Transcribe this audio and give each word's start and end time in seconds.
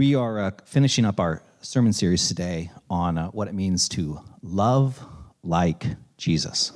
We 0.00 0.14
are 0.14 0.38
uh, 0.38 0.50
finishing 0.64 1.04
up 1.04 1.20
our 1.20 1.42
sermon 1.60 1.92
series 1.92 2.26
today 2.26 2.70
on 2.88 3.18
uh, 3.18 3.28
what 3.32 3.48
it 3.48 3.54
means 3.54 3.86
to 3.90 4.18
love 4.42 4.98
like 5.42 5.84
Jesus. 6.16 6.72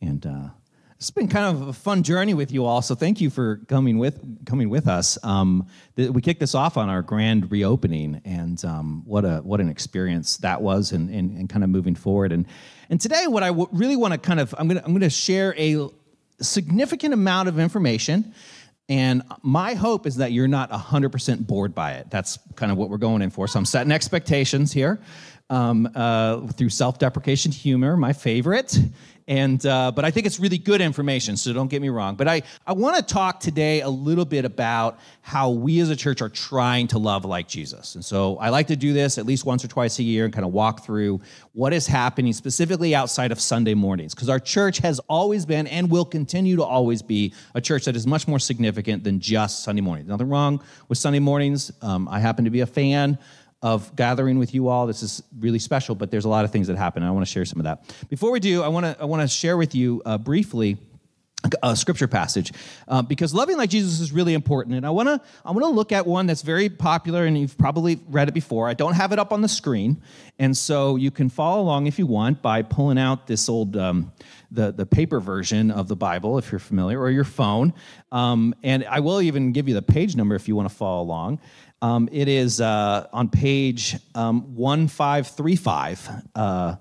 And 0.00 0.24
uh, 0.24 0.50
it's 0.98 1.10
been 1.10 1.26
kind 1.26 1.46
of 1.46 1.66
a 1.66 1.72
fun 1.72 2.04
journey 2.04 2.34
with 2.34 2.52
you 2.52 2.64
all, 2.64 2.80
so 2.80 2.94
thank 2.94 3.20
you 3.20 3.28
for 3.28 3.56
coming 3.66 3.98
with 3.98 4.46
coming 4.46 4.70
with 4.70 4.86
us. 4.86 5.18
Um, 5.24 5.66
th- 5.96 6.10
we 6.10 6.22
kicked 6.22 6.38
this 6.38 6.54
off 6.54 6.76
on 6.76 6.88
our 6.88 7.02
grand 7.02 7.50
reopening, 7.50 8.22
and 8.24 8.64
um, 8.64 9.02
what 9.04 9.24
a 9.24 9.38
what 9.38 9.60
an 9.60 9.68
experience 9.68 10.36
that 10.36 10.62
was, 10.62 10.92
and, 10.92 11.10
and, 11.10 11.36
and 11.36 11.48
kind 11.48 11.64
of 11.64 11.70
moving 11.70 11.96
forward. 11.96 12.30
And 12.30 12.46
and 12.88 13.00
today, 13.00 13.26
what 13.26 13.42
I 13.42 13.48
w- 13.48 13.68
really 13.72 13.96
want 13.96 14.14
to 14.14 14.18
kind 14.18 14.38
of 14.38 14.54
I'm 14.56 14.68
gonna 14.68 14.82
I'm 14.84 14.92
gonna 14.92 15.10
share 15.10 15.56
a 15.58 15.88
significant 16.40 17.14
amount 17.14 17.48
of 17.48 17.58
information 17.58 18.32
and 18.88 19.22
my 19.42 19.74
hope 19.74 20.06
is 20.06 20.16
that 20.16 20.32
you're 20.32 20.48
not 20.48 20.70
100% 20.70 21.46
bored 21.46 21.74
by 21.74 21.92
it. 21.92 22.10
That's 22.10 22.38
kind 22.56 22.72
of 22.72 22.78
what 22.78 22.88
we're 22.88 22.96
going 22.96 23.20
in 23.22 23.30
for. 23.30 23.46
So 23.46 23.58
I'm 23.58 23.66
setting 23.66 23.92
expectations 23.92 24.72
here 24.72 24.98
um, 25.50 25.90
uh, 25.94 26.46
through 26.48 26.70
self 26.70 26.98
deprecation 26.98 27.52
humor, 27.52 27.96
my 27.96 28.12
favorite. 28.12 28.78
And, 29.28 29.64
uh, 29.66 29.92
but 29.94 30.06
I 30.06 30.10
think 30.10 30.26
it's 30.26 30.40
really 30.40 30.56
good 30.56 30.80
information, 30.80 31.36
so 31.36 31.52
don't 31.52 31.68
get 31.68 31.82
me 31.82 31.90
wrong. 31.90 32.16
But 32.16 32.28
I, 32.28 32.42
I 32.66 32.72
want 32.72 32.96
to 32.96 33.02
talk 33.02 33.40
today 33.40 33.82
a 33.82 33.88
little 33.88 34.24
bit 34.24 34.46
about 34.46 34.98
how 35.20 35.50
we 35.50 35.80
as 35.80 35.90
a 35.90 35.96
church 35.96 36.22
are 36.22 36.30
trying 36.30 36.86
to 36.88 36.98
love 36.98 37.26
like 37.26 37.46
Jesus. 37.46 37.94
And 37.94 38.02
so 38.02 38.38
I 38.38 38.48
like 38.48 38.68
to 38.68 38.76
do 38.76 38.94
this 38.94 39.18
at 39.18 39.26
least 39.26 39.44
once 39.44 39.62
or 39.62 39.68
twice 39.68 39.98
a 39.98 40.02
year 40.02 40.24
and 40.24 40.32
kind 40.32 40.46
of 40.46 40.52
walk 40.54 40.82
through 40.82 41.20
what 41.52 41.74
is 41.74 41.86
happening 41.86 42.32
specifically 42.32 42.94
outside 42.94 43.30
of 43.30 43.38
Sunday 43.38 43.74
mornings. 43.74 44.14
Because 44.14 44.30
our 44.30 44.40
church 44.40 44.78
has 44.78 44.98
always 45.10 45.44
been 45.44 45.66
and 45.66 45.90
will 45.90 46.06
continue 46.06 46.56
to 46.56 46.64
always 46.64 47.02
be 47.02 47.34
a 47.54 47.60
church 47.60 47.84
that 47.84 47.96
is 47.96 48.06
much 48.06 48.26
more 48.26 48.38
significant 48.38 49.04
than 49.04 49.20
just 49.20 49.62
Sunday 49.62 49.82
mornings. 49.82 50.08
Nothing 50.08 50.30
wrong 50.30 50.62
with 50.88 50.96
Sunday 50.96 51.18
mornings. 51.18 51.70
Um, 51.82 52.08
I 52.08 52.18
happen 52.18 52.46
to 52.46 52.50
be 52.50 52.60
a 52.60 52.66
fan 52.66 53.18
of 53.62 53.94
gathering 53.96 54.38
with 54.38 54.54
you 54.54 54.68
all. 54.68 54.86
This 54.86 55.02
is 55.02 55.22
really 55.38 55.58
special, 55.58 55.94
but 55.94 56.10
there's 56.10 56.24
a 56.24 56.28
lot 56.28 56.44
of 56.44 56.52
things 56.52 56.68
that 56.68 56.76
happen. 56.76 57.02
I 57.02 57.10
want 57.10 57.26
to 57.26 57.32
share 57.32 57.44
some 57.44 57.58
of 57.58 57.64
that. 57.64 57.82
Before 58.08 58.30
we 58.30 58.40
do, 58.40 58.62
I 58.62 58.68
want 58.68 58.86
to 58.86 58.96
I 59.00 59.04
want 59.04 59.22
to 59.22 59.28
share 59.28 59.56
with 59.56 59.74
you 59.74 60.02
uh, 60.04 60.18
briefly 60.18 60.78
a 61.62 61.76
scripture 61.76 62.08
passage 62.08 62.52
uh, 62.88 63.00
because 63.00 63.32
loving 63.32 63.56
like 63.56 63.70
jesus 63.70 64.00
is 64.00 64.10
really 64.10 64.34
important 64.34 64.74
and 64.74 64.84
i 64.84 64.90
want 64.90 65.08
to 65.08 65.20
i 65.44 65.52
want 65.52 65.62
to 65.62 65.68
look 65.68 65.92
at 65.92 66.04
one 66.04 66.26
that's 66.26 66.42
very 66.42 66.68
popular 66.68 67.26
and 67.26 67.38
you've 67.38 67.56
probably 67.56 68.00
read 68.08 68.26
it 68.26 68.34
before 68.34 68.68
i 68.68 68.74
don't 68.74 68.94
have 68.94 69.12
it 69.12 69.20
up 69.20 69.32
on 69.32 69.40
the 69.40 69.48
screen 69.48 70.02
and 70.40 70.56
so 70.56 70.96
you 70.96 71.12
can 71.12 71.28
follow 71.28 71.62
along 71.62 71.86
if 71.86 71.96
you 71.96 72.06
want 72.06 72.42
by 72.42 72.60
pulling 72.60 72.98
out 72.98 73.28
this 73.28 73.48
old 73.48 73.76
um, 73.76 74.12
the, 74.50 74.72
the 74.72 74.84
paper 74.84 75.20
version 75.20 75.70
of 75.70 75.86
the 75.86 75.94
bible 75.94 76.38
if 76.38 76.50
you're 76.50 76.58
familiar 76.58 77.00
or 77.00 77.08
your 77.08 77.22
phone 77.22 77.72
um, 78.10 78.52
and 78.64 78.84
i 78.86 78.98
will 78.98 79.22
even 79.22 79.52
give 79.52 79.68
you 79.68 79.74
the 79.74 79.82
page 79.82 80.16
number 80.16 80.34
if 80.34 80.48
you 80.48 80.56
want 80.56 80.68
to 80.68 80.74
follow 80.74 81.00
along 81.00 81.38
um, 81.80 82.08
it 82.10 82.28
is 82.28 82.60
uh, 82.60 83.06
on 83.12 83.28
page 83.28 83.96
um, 84.14 84.54
1535. 84.54 86.08
Uh, 86.34 86.76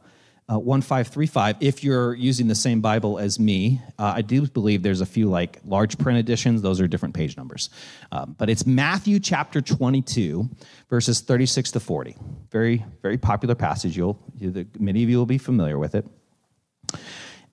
uh, 0.49 0.57
1535 0.57 1.57
if 1.59 1.83
you're 1.83 2.13
using 2.13 2.47
the 2.47 2.55
same 2.55 2.79
bible 2.79 3.19
as 3.19 3.37
me 3.37 3.81
uh, 3.99 4.13
i 4.15 4.21
do 4.21 4.47
believe 4.47 4.81
there's 4.81 5.01
a 5.01 5.05
few 5.05 5.29
like 5.29 5.59
large 5.65 5.97
print 5.97 6.17
editions. 6.17 6.61
Those 6.61 6.79
are 6.79 6.87
different 6.87 7.13
page 7.15 7.35
numbers. 7.35 7.69
Um, 8.13 8.33
but 8.37 8.49
it's 8.49 8.65
matthew 8.65 9.19
chapter 9.19 9.59
22 9.59 10.49
verses 10.89 11.19
36 11.19 11.71
to 11.71 11.81
40 11.81 12.15
very 12.49 12.85
very 13.01 13.17
popular 13.17 13.55
passage. 13.55 13.97
You'll 13.97 14.17
you, 14.37 14.65
many 14.79 15.03
of 15.03 15.09
you 15.09 15.17
will 15.17 15.25
be 15.25 15.37
familiar 15.37 15.77
with 15.77 15.95
it. 15.95 16.07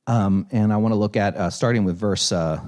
Um, 0.06 0.47
and 0.53 0.72
i 0.72 0.77
want 0.77 0.92
to 0.92 0.97
look 0.97 1.17
at 1.17 1.37
uh, 1.37 1.50
starting 1.50 1.83
with 1.83 1.97
verse 1.97 2.31
uh, 2.31 2.61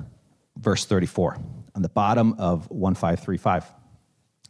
verse 0.59 0.87
34 0.87 1.39
on 1.77 1.83
the 1.83 1.89
bottom 1.89 2.33
of 2.41 2.69
1535 2.69 3.65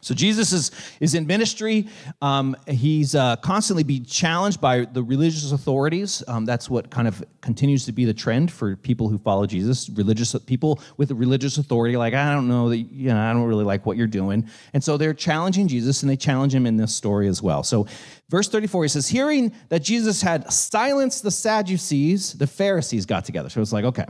so 0.07 0.15
Jesus 0.15 0.53
is, 0.53 0.71
is 1.01 1.17
in 1.17 1.27
ministry. 1.27 1.89
Um, 2.23 2.55
he's 2.69 3.17
uh, 3.17 3.35
constantly 3.43 3.83
being 3.83 4.05
challenged 4.05 4.61
by 4.61 4.85
the 4.85 5.03
religious 5.03 5.51
authorities. 5.51 6.23
Um, 6.29 6.45
that's 6.45 6.71
what 6.71 6.91
kind 6.91 7.09
of 7.09 7.25
continues 7.41 7.85
to 7.87 7.93
be 7.93 8.05
the 8.05 8.15
trend 8.15 8.53
for 8.53 8.77
people 8.77 9.09
who 9.09 9.19
follow 9.19 9.47
Jesus. 9.47 9.89
Religious 9.89 10.37
people 10.47 10.81
with 10.97 11.11
religious 11.11 11.59
authority, 11.59 11.97
like 11.97 12.15
I 12.15 12.33
don't 12.33 12.47
know 12.47 12.69
that 12.69 12.77
you 12.77 13.09
know 13.09 13.19
I 13.19 13.33
don't 13.33 13.47
really 13.47 13.65
like 13.65 13.85
what 13.85 13.97
you're 13.97 14.07
doing, 14.07 14.49
and 14.75 14.85
so 14.85 14.97
they're 14.97 15.13
challenging 15.13 15.67
Jesus, 15.67 16.05
and 16.05 16.11
they 16.11 16.17
challenge 16.17 16.55
him 16.55 16.67
in 16.67 16.77
this 16.77 16.95
story 16.95 17.27
as 17.27 17.43
well. 17.43 17.65
So, 17.65 17.89
verse 18.29 18.49
34, 18.49 18.85
he 18.85 18.89
says, 18.89 19.09
"Hearing 19.09 19.53
that 19.71 19.83
Jesus 19.83 20.23
had 20.23 20.53
silenced 20.53 21.25
the 21.25 21.33
Sadducees, 21.33 22.35
the 22.35 22.47
Pharisees 22.47 23.07
got 23.07 23.25
together." 23.25 23.49
So 23.49 23.61
it's 23.61 23.73
like, 23.73 23.85
okay, 23.85 24.07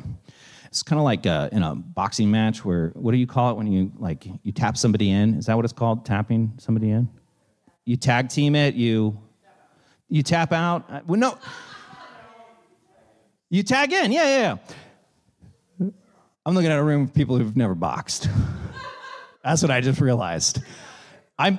it's 0.67 0.83
kind 0.83 0.99
of 0.99 1.05
like 1.05 1.27
uh, 1.27 1.49
in 1.53 1.63
a 1.63 1.75
boxing 1.75 2.31
match 2.31 2.65
where 2.65 2.91
what 2.95 3.13
do 3.13 3.19
you 3.19 3.27
call 3.27 3.51
it 3.51 3.57
when 3.57 3.67
you 3.67 3.93
like 3.99 4.27
you 4.43 4.53
tap 4.53 4.77
somebody 4.77 5.11
in? 5.11 5.35
Is 5.35 5.47
that 5.47 5.57
what 5.57 5.65
it's 5.65 5.73
called? 5.73 6.05
Tapping 6.05 6.53
somebody 6.59 6.91
in? 6.91 7.09
You 7.85 7.97
tag 7.97 8.29
team 8.29 8.55
it. 8.55 8.75
You 8.75 9.19
you 10.09 10.23
tap 10.23 10.53
out. 10.53 10.85
Uh, 10.89 11.01
well, 11.07 11.19
no. 11.19 11.39
You 13.49 13.63
tag 13.63 13.93
in. 13.93 14.13
Yeah, 14.13 14.25
yeah. 14.25 14.57
yeah. 15.79 15.89
I'm 16.45 16.55
looking 16.55 16.71
at 16.71 16.79
a 16.79 16.83
room 16.83 17.03
of 17.03 17.15
people 17.15 17.39
who've 17.39 17.57
never 17.57 17.75
boxed. 17.75 18.29
That's 19.45 19.63
what 19.63 19.71
I 19.71 19.81
just 19.81 20.01
realized. 20.01 20.61
I'm 21.39 21.59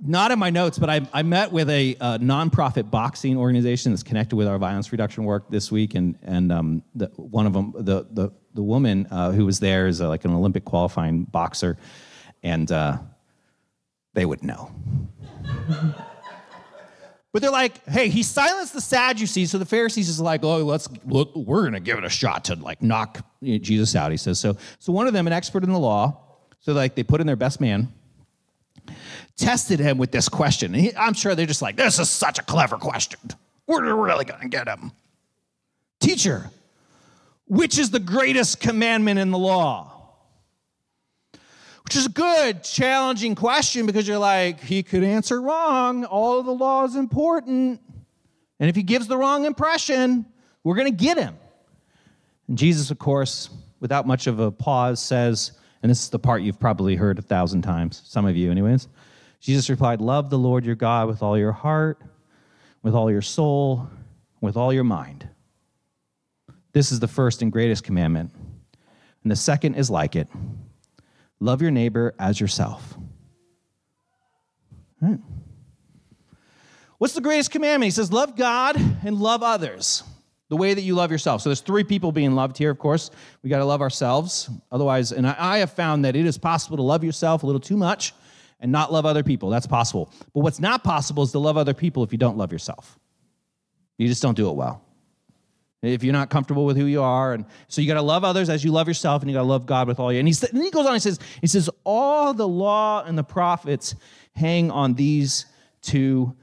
not 0.00 0.30
in 0.30 0.38
my 0.38 0.50
notes, 0.50 0.78
but 0.78 0.90
I, 0.90 1.06
I 1.12 1.22
met 1.22 1.52
with 1.52 1.68
a, 1.70 1.94
a, 2.00 2.18
nonprofit 2.18 2.90
boxing 2.90 3.36
organization 3.36 3.92
that's 3.92 4.02
connected 4.02 4.36
with 4.36 4.46
our 4.46 4.58
violence 4.58 4.92
reduction 4.92 5.24
work 5.24 5.50
this 5.50 5.70
week, 5.70 5.94
and 5.94 6.18
and 6.22 6.52
um, 6.52 6.82
the, 6.94 7.06
one 7.16 7.46
of 7.46 7.52
them, 7.52 7.72
the 7.76 8.06
the 8.10 8.30
the 8.54 8.62
woman 8.62 9.06
uh, 9.10 9.32
who 9.32 9.44
was 9.46 9.60
there 9.60 9.86
is 9.86 10.00
a, 10.00 10.08
like 10.08 10.24
an 10.24 10.32
Olympic 10.32 10.64
qualifying 10.64 11.24
boxer, 11.24 11.76
and 12.42 12.70
uh, 12.70 12.98
they 14.14 14.24
would 14.24 14.42
know. 14.42 14.70
but 17.32 17.42
they're 17.42 17.50
like, 17.50 17.84
hey, 17.86 18.08
he 18.08 18.22
silenced 18.22 18.74
the 18.74 18.80
Sadducees, 18.80 19.50
so 19.50 19.58
the 19.58 19.64
Pharisees 19.64 20.08
is 20.08 20.20
like, 20.20 20.44
oh, 20.44 20.58
let's 20.58 20.88
look, 21.04 21.34
we're 21.34 21.64
gonna 21.64 21.80
give 21.80 21.98
it 21.98 22.04
a 22.04 22.10
shot 22.10 22.44
to 22.44 22.56
like 22.56 22.82
knock 22.82 23.24
Jesus 23.42 23.96
out. 23.96 24.10
He 24.10 24.16
says 24.16 24.38
so. 24.38 24.56
So 24.78 24.92
one 24.92 25.06
of 25.06 25.12
them, 25.12 25.26
an 25.26 25.32
expert 25.32 25.64
in 25.64 25.70
the 25.70 25.78
law, 25.78 26.20
so 26.60 26.72
like 26.72 26.94
they 26.94 27.02
put 27.02 27.20
in 27.20 27.26
their 27.26 27.36
best 27.36 27.60
man 27.60 27.92
tested 29.36 29.80
him 29.80 29.98
with 29.98 30.10
this 30.10 30.28
question. 30.28 30.74
He, 30.74 30.94
I'm 30.96 31.14
sure 31.14 31.34
they're 31.34 31.46
just 31.46 31.62
like, 31.62 31.76
this 31.76 31.98
is 31.98 32.10
such 32.10 32.38
a 32.38 32.42
clever 32.42 32.76
question. 32.76 33.20
We're 33.66 33.94
really 33.94 34.24
going 34.24 34.40
to 34.40 34.48
get 34.48 34.68
him. 34.68 34.92
Teacher, 36.00 36.50
which 37.46 37.78
is 37.78 37.90
the 37.90 38.00
greatest 38.00 38.60
commandment 38.60 39.18
in 39.18 39.30
the 39.30 39.38
law? 39.38 39.88
Which 41.84 41.96
is 41.96 42.06
a 42.06 42.10
good, 42.10 42.62
challenging 42.62 43.34
question 43.34 43.86
because 43.86 44.06
you're 44.06 44.18
like, 44.18 44.60
he 44.60 44.82
could 44.82 45.04
answer 45.04 45.40
wrong. 45.40 46.04
All 46.04 46.38
of 46.38 46.46
the 46.46 46.54
law 46.54 46.84
is 46.84 46.96
important. 46.96 47.80
And 48.60 48.70
if 48.70 48.76
he 48.76 48.82
gives 48.82 49.08
the 49.08 49.16
wrong 49.16 49.44
impression, 49.44 50.24
we're 50.62 50.76
going 50.76 50.90
to 50.90 51.04
get 51.04 51.18
him. 51.18 51.36
And 52.48 52.56
Jesus, 52.56 52.90
of 52.90 52.98
course, 52.98 53.50
without 53.80 54.06
much 54.06 54.26
of 54.26 54.38
a 54.38 54.50
pause, 54.50 55.02
says, 55.02 55.52
and 55.82 55.90
this 55.90 56.02
is 56.02 56.10
the 56.10 56.18
part 56.18 56.42
you've 56.42 56.60
probably 56.60 56.94
heard 56.94 57.18
a 57.18 57.22
thousand 57.22 57.62
times, 57.62 58.02
some 58.04 58.24
of 58.24 58.36
you, 58.36 58.50
anyways. 58.50 58.88
Jesus 59.40 59.68
replied, 59.68 60.00
Love 60.00 60.30
the 60.30 60.38
Lord 60.38 60.64
your 60.64 60.76
God 60.76 61.08
with 61.08 61.22
all 61.22 61.36
your 61.36 61.50
heart, 61.50 62.00
with 62.82 62.94
all 62.94 63.10
your 63.10 63.22
soul, 63.22 63.88
with 64.40 64.56
all 64.56 64.72
your 64.72 64.84
mind. 64.84 65.28
This 66.72 66.92
is 66.92 67.00
the 67.00 67.08
first 67.08 67.42
and 67.42 67.52
greatest 67.52 67.84
commandment. 67.84 68.32
And 69.22 69.30
the 69.30 69.36
second 69.36 69.74
is 69.74 69.90
like 69.90 70.16
it 70.16 70.28
love 71.40 71.60
your 71.60 71.70
neighbor 71.70 72.14
as 72.18 72.40
yourself. 72.40 72.96
Right. 75.00 75.18
What's 76.98 77.14
the 77.14 77.20
greatest 77.20 77.50
commandment? 77.50 77.88
He 77.88 77.90
says, 77.90 78.12
Love 78.12 78.36
God 78.36 78.76
and 78.76 79.18
love 79.18 79.42
others 79.42 80.04
the 80.48 80.56
way 80.56 80.74
that 80.74 80.82
you 80.82 80.94
love 80.94 81.10
yourself. 81.10 81.40
So 81.40 81.48
there's 81.48 81.62
three 81.62 81.82
people 81.82 82.12
being 82.12 82.34
loved 82.34 82.58
here, 82.58 82.70
of 82.70 82.78
course. 82.78 83.10
We 83.42 83.50
got 83.50 83.58
to 83.58 83.64
love 83.64 83.80
ourselves. 83.80 84.50
Otherwise, 84.70 85.10
and 85.10 85.26
I 85.26 85.58
have 85.58 85.72
found 85.72 86.04
that 86.04 86.14
it 86.14 86.26
is 86.26 86.36
possible 86.36 86.76
to 86.76 86.82
love 86.82 87.02
yourself 87.02 87.42
a 87.42 87.46
little 87.46 87.60
too 87.60 87.76
much 87.76 88.12
and 88.60 88.70
not 88.70 88.92
love 88.92 89.06
other 89.06 89.22
people. 89.22 89.48
That's 89.48 89.66
possible. 89.66 90.12
But 90.34 90.40
what's 90.40 90.60
not 90.60 90.84
possible 90.84 91.22
is 91.22 91.32
to 91.32 91.38
love 91.38 91.56
other 91.56 91.74
people 91.74 92.04
if 92.04 92.12
you 92.12 92.18
don't 92.18 92.36
love 92.36 92.52
yourself. 92.52 92.98
You 93.98 94.06
just 94.06 94.22
don't 94.22 94.36
do 94.36 94.48
it 94.50 94.54
well. 94.54 94.84
If 95.82 96.04
you're 96.04 96.12
not 96.12 96.30
comfortable 96.30 96.64
with 96.64 96.76
who 96.76 96.84
you 96.84 97.02
are. 97.02 97.34
And 97.34 97.44
so 97.66 97.80
you 97.80 97.88
got 97.88 97.94
to 97.94 98.02
love 98.02 98.22
others 98.22 98.48
as 98.48 98.64
you 98.64 98.70
love 98.70 98.86
yourself, 98.86 99.20
and 99.20 99.30
you 99.30 99.36
got 99.36 99.42
to 99.42 99.48
love 99.48 99.66
God 99.66 99.88
with 99.88 99.98
all 99.98 100.12
you. 100.12 100.20
And, 100.20 100.28
and 100.28 100.62
he 100.62 100.70
goes 100.70 100.86
on, 100.86 100.94
he 100.94 101.00
says, 101.00 101.18
he 101.40 101.48
says, 101.48 101.68
all 101.82 102.32
the 102.32 102.46
law 102.46 103.02
and 103.04 103.18
the 103.18 103.24
prophets 103.24 103.96
hang 104.34 104.70
on 104.70 104.94
these 104.94 105.46
two 105.82 106.36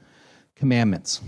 commandments. 0.56 1.22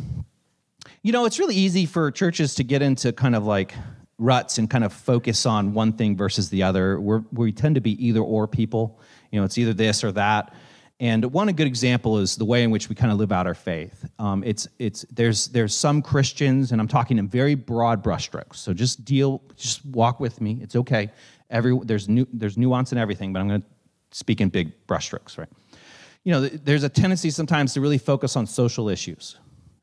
You 1.03 1.13
know, 1.13 1.25
it's 1.25 1.39
really 1.39 1.57
easy 1.57 1.87
for 1.87 2.11
churches 2.11 2.55
to 2.57 2.65
get 2.65 2.83
into 2.83 3.13
kind 3.13 3.35
of 3.35 3.45
like 3.45 3.75
ruts 4.19 4.59
and 4.59 4.69
kind 4.69 4.85
of 4.85 4.93
focus 4.93 5.47
on 5.47 5.73
one 5.73 5.95
thing 5.95 6.17
versus 6.17 6.51
the 6.51 6.63
other. 6.63 7.01
We're, 7.01 7.25
we 7.33 7.51
tend 7.51 7.75
to 7.77 7.81
be 7.81 7.93
either 8.07 8.21
or 8.21 8.47
people. 8.47 9.01
You 9.31 9.41
know, 9.41 9.45
it's 9.45 9.57
either 9.57 9.73
this 9.73 10.05
or 10.05 10.13
that. 10.13 10.55
And 11.03 11.25
one 11.33 11.49
good 11.53 11.67
example 11.67 12.19
is 12.19 12.37
the 12.37 12.45
way 12.47 12.63
in 12.63 12.71
which 12.71 12.89
we 12.89 12.95
kind 12.95 13.13
of 13.13 13.19
live 13.19 13.33
out 13.33 13.47
our 13.47 13.55
faith. 13.55 14.09
Um, 14.19 14.43
it's 14.45 14.67
it's 14.79 15.05
there's 15.11 15.49
there's 15.49 15.77
some 15.77 16.01
Christians, 16.01 16.73
and 16.73 16.81
I'm 16.81 16.89
talking 16.89 17.19
in 17.19 17.29
very 17.29 17.55
broad 17.55 18.03
brushstrokes. 18.03 18.57
So 18.57 18.73
just 18.73 19.05
deal, 19.05 19.43
just 19.57 19.85
walk 19.85 20.21
with 20.21 20.41
me. 20.41 20.59
It's 20.63 20.77
okay. 20.77 21.11
Every 21.51 21.79
there's 21.83 22.09
new 22.09 22.27
there's 22.33 22.57
nuance 22.57 22.93
in 22.93 22.99
everything, 22.99 23.35
but 23.35 23.41
I'm 23.41 23.49
going 23.49 23.63
to 23.63 23.69
speak 24.13 24.41
in 24.41 24.49
big 24.49 24.73
brushstrokes, 24.87 25.37
right? 25.37 25.49
you 26.25 26.33
know, 26.33 26.41
there's 26.41 26.85
a 26.85 26.89
tendency 26.89 27.31
sometimes 27.31 27.75
to 27.75 27.81
really 27.81 27.99
focus 27.99 28.37
on 28.37 28.47
social 28.47 28.89
issues. 28.89 29.39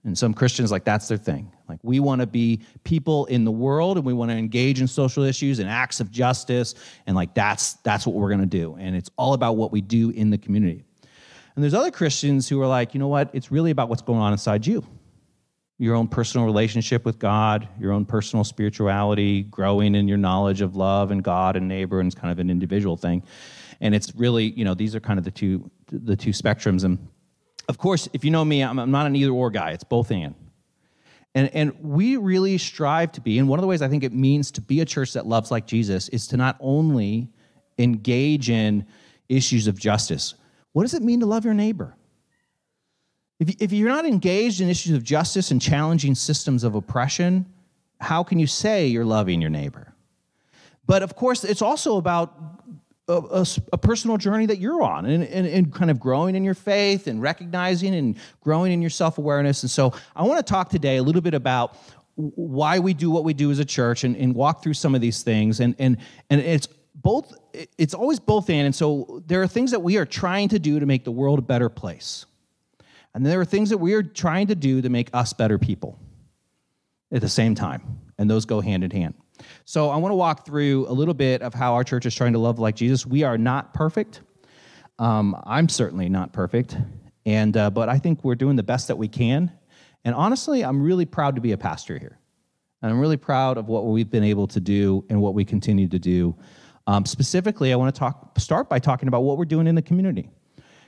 And 0.05 0.17
some 0.17 0.33
Christians, 0.33 0.71
like, 0.71 0.85
that's 0.85 1.09
their 1.09 1.17
thing. 1.17 1.51
Like, 1.67 1.79
we 1.83 1.99
want 1.99 2.21
to 2.21 2.27
be 2.27 2.61
people 2.85 3.25
in 3.25 3.43
the 3.43 3.51
world 3.51 3.97
and 3.97 4.05
we 4.05 4.13
want 4.13 4.31
to 4.31 4.37
engage 4.37 4.79
in 4.79 4.87
social 4.87 5.23
issues 5.23 5.59
and 5.59 5.69
acts 5.69 5.99
of 5.99 6.09
justice. 6.09 6.73
And, 7.05 7.17
like, 7.17 7.33
that's, 7.33 7.73
that's 7.83 8.07
what 8.07 8.15
we're 8.15 8.29
going 8.29 8.39
to 8.39 8.45
do. 8.45 8.77
And 8.79 8.95
it's 8.95 9.09
all 9.17 9.33
about 9.33 9.57
what 9.57 9.73
we 9.73 9.81
do 9.81 10.11
in 10.11 10.29
the 10.29 10.37
community. 10.37 10.85
And 11.59 11.63
there's 11.65 11.73
other 11.73 11.91
Christians 11.91 12.47
who 12.47 12.61
are 12.61 12.67
like, 12.67 12.93
you 12.93 13.01
know 13.01 13.09
what? 13.09 13.31
It's 13.33 13.51
really 13.51 13.69
about 13.69 13.89
what's 13.89 14.01
going 14.01 14.21
on 14.21 14.31
inside 14.31 14.65
you 14.65 14.87
your 15.77 15.93
own 15.93 16.07
personal 16.07 16.45
relationship 16.45 17.03
with 17.03 17.19
God, 17.19 17.67
your 17.81 17.91
own 17.91 18.05
personal 18.05 18.45
spirituality, 18.45 19.43
growing 19.43 19.93
in 19.93 20.07
your 20.07 20.17
knowledge 20.17 20.61
of 20.61 20.77
love 20.77 21.11
and 21.11 21.21
God 21.21 21.57
and 21.57 21.67
neighbor, 21.67 21.99
and 21.99 22.07
it's 22.07 22.15
kind 22.15 22.31
of 22.31 22.39
an 22.39 22.49
individual 22.49 22.95
thing. 22.95 23.23
And 23.81 23.93
it's 23.93 24.15
really, 24.15 24.51
you 24.51 24.63
know, 24.63 24.73
these 24.73 24.95
are 24.95 25.01
kind 25.01 25.19
of 25.19 25.25
the 25.25 25.31
two 25.31 25.69
the 25.87 26.15
two 26.15 26.29
spectrums. 26.29 26.85
And 26.85 26.97
of 27.67 27.77
course, 27.77 28.07
if 28.13 28.23
you 28.23 28.31
know 28.31 28.45
me, 28.45 28.63
I'm, 28.63 28.79
I'm 28.79 28.91
not 28.91 29.05
an 29.05 29.17
either 29.17 29.31
or 29.31 29.51
guy. 29.51 29.71
It's 29.71 29.83
both 29.83 30.11
and. 30.11 30.35
And, 31.35 31.53
and 31.53 31.73
we 31.81 32.15
really 32.15 32.57
strive 32.57 33.11
to 33.13 33.21
be, 33.21 33.37
and 33.37 33.49
one 33.49 33.59
of 33.59 33.63
the 33.63 33.67
ways 33.67 33.81
I 33.81 33.89
think 33.89 34.05
it 34.05 34.13
means 34.13 34.49
to 34.51 34.61
be 34.61 34.79
a 34.79 34.85
church 34.85 35.11
that 35.11 35.25
loves 35.25 35.51
like 35.51 35.67
Jesus 35.67 36.07
is 36.07 36.25
to 36.27 36.37
not 36.37 36.55
only 36.61 37.27
engage 37.77 38.49
in 38.49 38.85
issues 39.27 39.67
of 39.67 39.77
justice. 39.77 40.35
What 40.73 40.83
does 40.83 40.93
it 40.93 41.01
mean 41.01 41.19
to 41.21 41.25
love 41.25 41.45
your 41.45 41.53
neighbor? 41.53 41.95
If, 43.39 43.71
you're 43.71 43.89
not 43.89 44.05
engaged 44.05 44.59
in 44.59 44.67
issues 44.69 44.93
of 44.93 45.03
justice 45.03 45.49
and 45.49 45.61
challenging 45.61 46.13
systems 46.13 46.65
of 46.65 46.75
oppression, 46.75 47.45
how 48.01 48.21
can 48.21 48.37
you 48.37 48.47
say 48.47 48.87
you're 48.87 49.05
loving 49.05 49.39
your 49.39 49.49
neighbor? 49.49 49.93
But 50.85 51.03
of 51.03 51.15
course, 51.15 51.45
it's 51.45 51.61
also 51.61 51.95
about 51.95 52.35
a, 53.07 53.13
a, 53.13 53.45
a, 53.73 53.77
personal 53.77 54.17
journey 54.17 54.45
that 54.47 54.59
you're 54.59 54.83
on 54.83 55.05
and, 55.05 55.23
and, 55.23 55.47
and, 55.47 55.73
kind 55.73 55.89
of 55.89 55.99
growing 55.99 56.35
in 56.35 56.43
your 56.43 56.53
faith 56.53 57.07
and 57.07 57.21
recognizing 57.21 57.95
and 57.95 58.17
growing 58.41 58.71
in 58.71 58.81
your 58.81 58.89
self 58.89 59.17
awareness. 59.17 59.63
And 59.63 59.69
so 59.69 59.93
I 60.15 60.23
want 60.23 60.45
to 60.45 60.51
talk 60.51 60.69
today 60.69 60.97
a 60.97 61.03
little 61.03 61.21
bit 61.21 61.33
about 61.33 61.77
why 62.15 62.79
we 62.79 62.93
do 62.93 63.09
what 63.09 63.23
we 63.23 63.33
do 63.33 63.49
as 63.51 63.59
a 63.59 63.65
church 63.65 64.03
and, 64.03 64.15
and 64.17 64.35
walk 64.35 64.61
through 64.61 64.73
some 64.73 64.93
of 64.93 65.01
these 65.01 65.23
things. 65.23 65.59
And, 65.59 65.75
and, 65.79 65.97
and 66.29 66.41
it's 66.41 66.67
both, 67.01 67.33
it's 67.77 67.93
always 67.93 68.19
both 68.19 68.49
and. 68.49 68.65
And 68.65 68.75
so 68.75 69.23
there 69.27 69.41
are 69.41 69.47
things 69.47 69.71
that 69.71 69.81
we 69.81 69.97
are 69.97 70.05
trying 70.05 70.49
to 70.49 70.59
do 70.59 70.79
to 70.79 70.85
make 70.85 71.03
the 71.03 71.11
world 71.11 71.39
a 71.39 71.41
better 71.41 71.69
place. 71.69 72.25
And 73.13 73.25
there 73.25 73.39
are 73.39 73.45
things 73.45 73.69
that 73.69 73.77
we 73.77 73.93
are 73.93 74.03
trying 74.03 74.47
to 74.47 74.55
do 74.55 74.81
to 74.81 74.89
make 74.89 75.09
us 75.13 75.33
better 75.33 75.57
people 75.57 75.99
at 77.11 77.21
the 77.21 77.29
same 77.29 77.55
time. 77.55 77.99
And 78.17 78.29
those 78.29 78.45
go 78.45 78.61
hand 78.61 78.83
in 78.83 78.91
hand. 78.91 79.15
So 79.65 79.89
I 79.89 79.97
want 79.97 80.11
to 80.11 80.15
walk 80.15 80.45
through 80.45 80.87
a 80.89 80.93
little 80.93 81.13
bit 81.13 81.41
of 81.41 81.53
how 81.53 81.73
our 81.73 81.83
church 81.83 82.05
is 82.05 82.13
trying 82.13 82.33
to 82.33 82.39
love 82.39 82.59
like 82.59 82.75
Jesus. 82.75 83.05
We 83.05 83.23
are 83.23 83.37
not 83.37 83.73
perfect. 83.73 84.21
Um, 84.99 85.41
I'm 85.45 85.69
certainly 85.69 86.09
not 86.09 86.33
perfect. 86.33 86.77
And, 87.25 87.55
uh, 87.55 87.69
but 87.69 87.89
I 87.89 87.97
think 87.97 88.23
we're 88.23 88.35
doing 88.35 88.57
the 88.57 88.63
best 88.63 88.89
that 88.89 88.97
we 88.97 89.07
can. 89.07 89.51
And 90.03 90.13
honestly, 90.13 90.63
I'm 90.63 90.81
really 90.81 91.05
proud 91.05 91.35
to 91.35 91.41
be 91.41 91.53
a 91.53 91.57
pastor 91.57 91.97
here. 91.97 92.17
And 92.81 92.91
I'm 92.91 92.99
really 92.99 93.17
proud 93.17 93.57
of 93.57 93.67
what 93.67 93.85
we've 93.85 94.09
been 94.09 94.23
able 94.23 94.47
to 94.47 94.59
do 94.59 95.05
and 95.09 95.21
what 95.21 95.33
we 95.33 95.45
continue 95.45 95.87
to 95.87 95.99
do. 95.99 96.35
Um, 96.89 97.05
specifically, 97.05 97.71
I 97.71 97.75
want 97.75 97.93
to 97.93 97.99
talk, 97.99 98.39
start 98.39 98.67
by 98.67 98.79
talking 98.79 99.07
about 99.07 99.21
what 99.21 99.37
we're 99.37 99.45
doing 99.45 99.67
in 99.67 99.75
the 99.75 99.81
community 99.81 100.27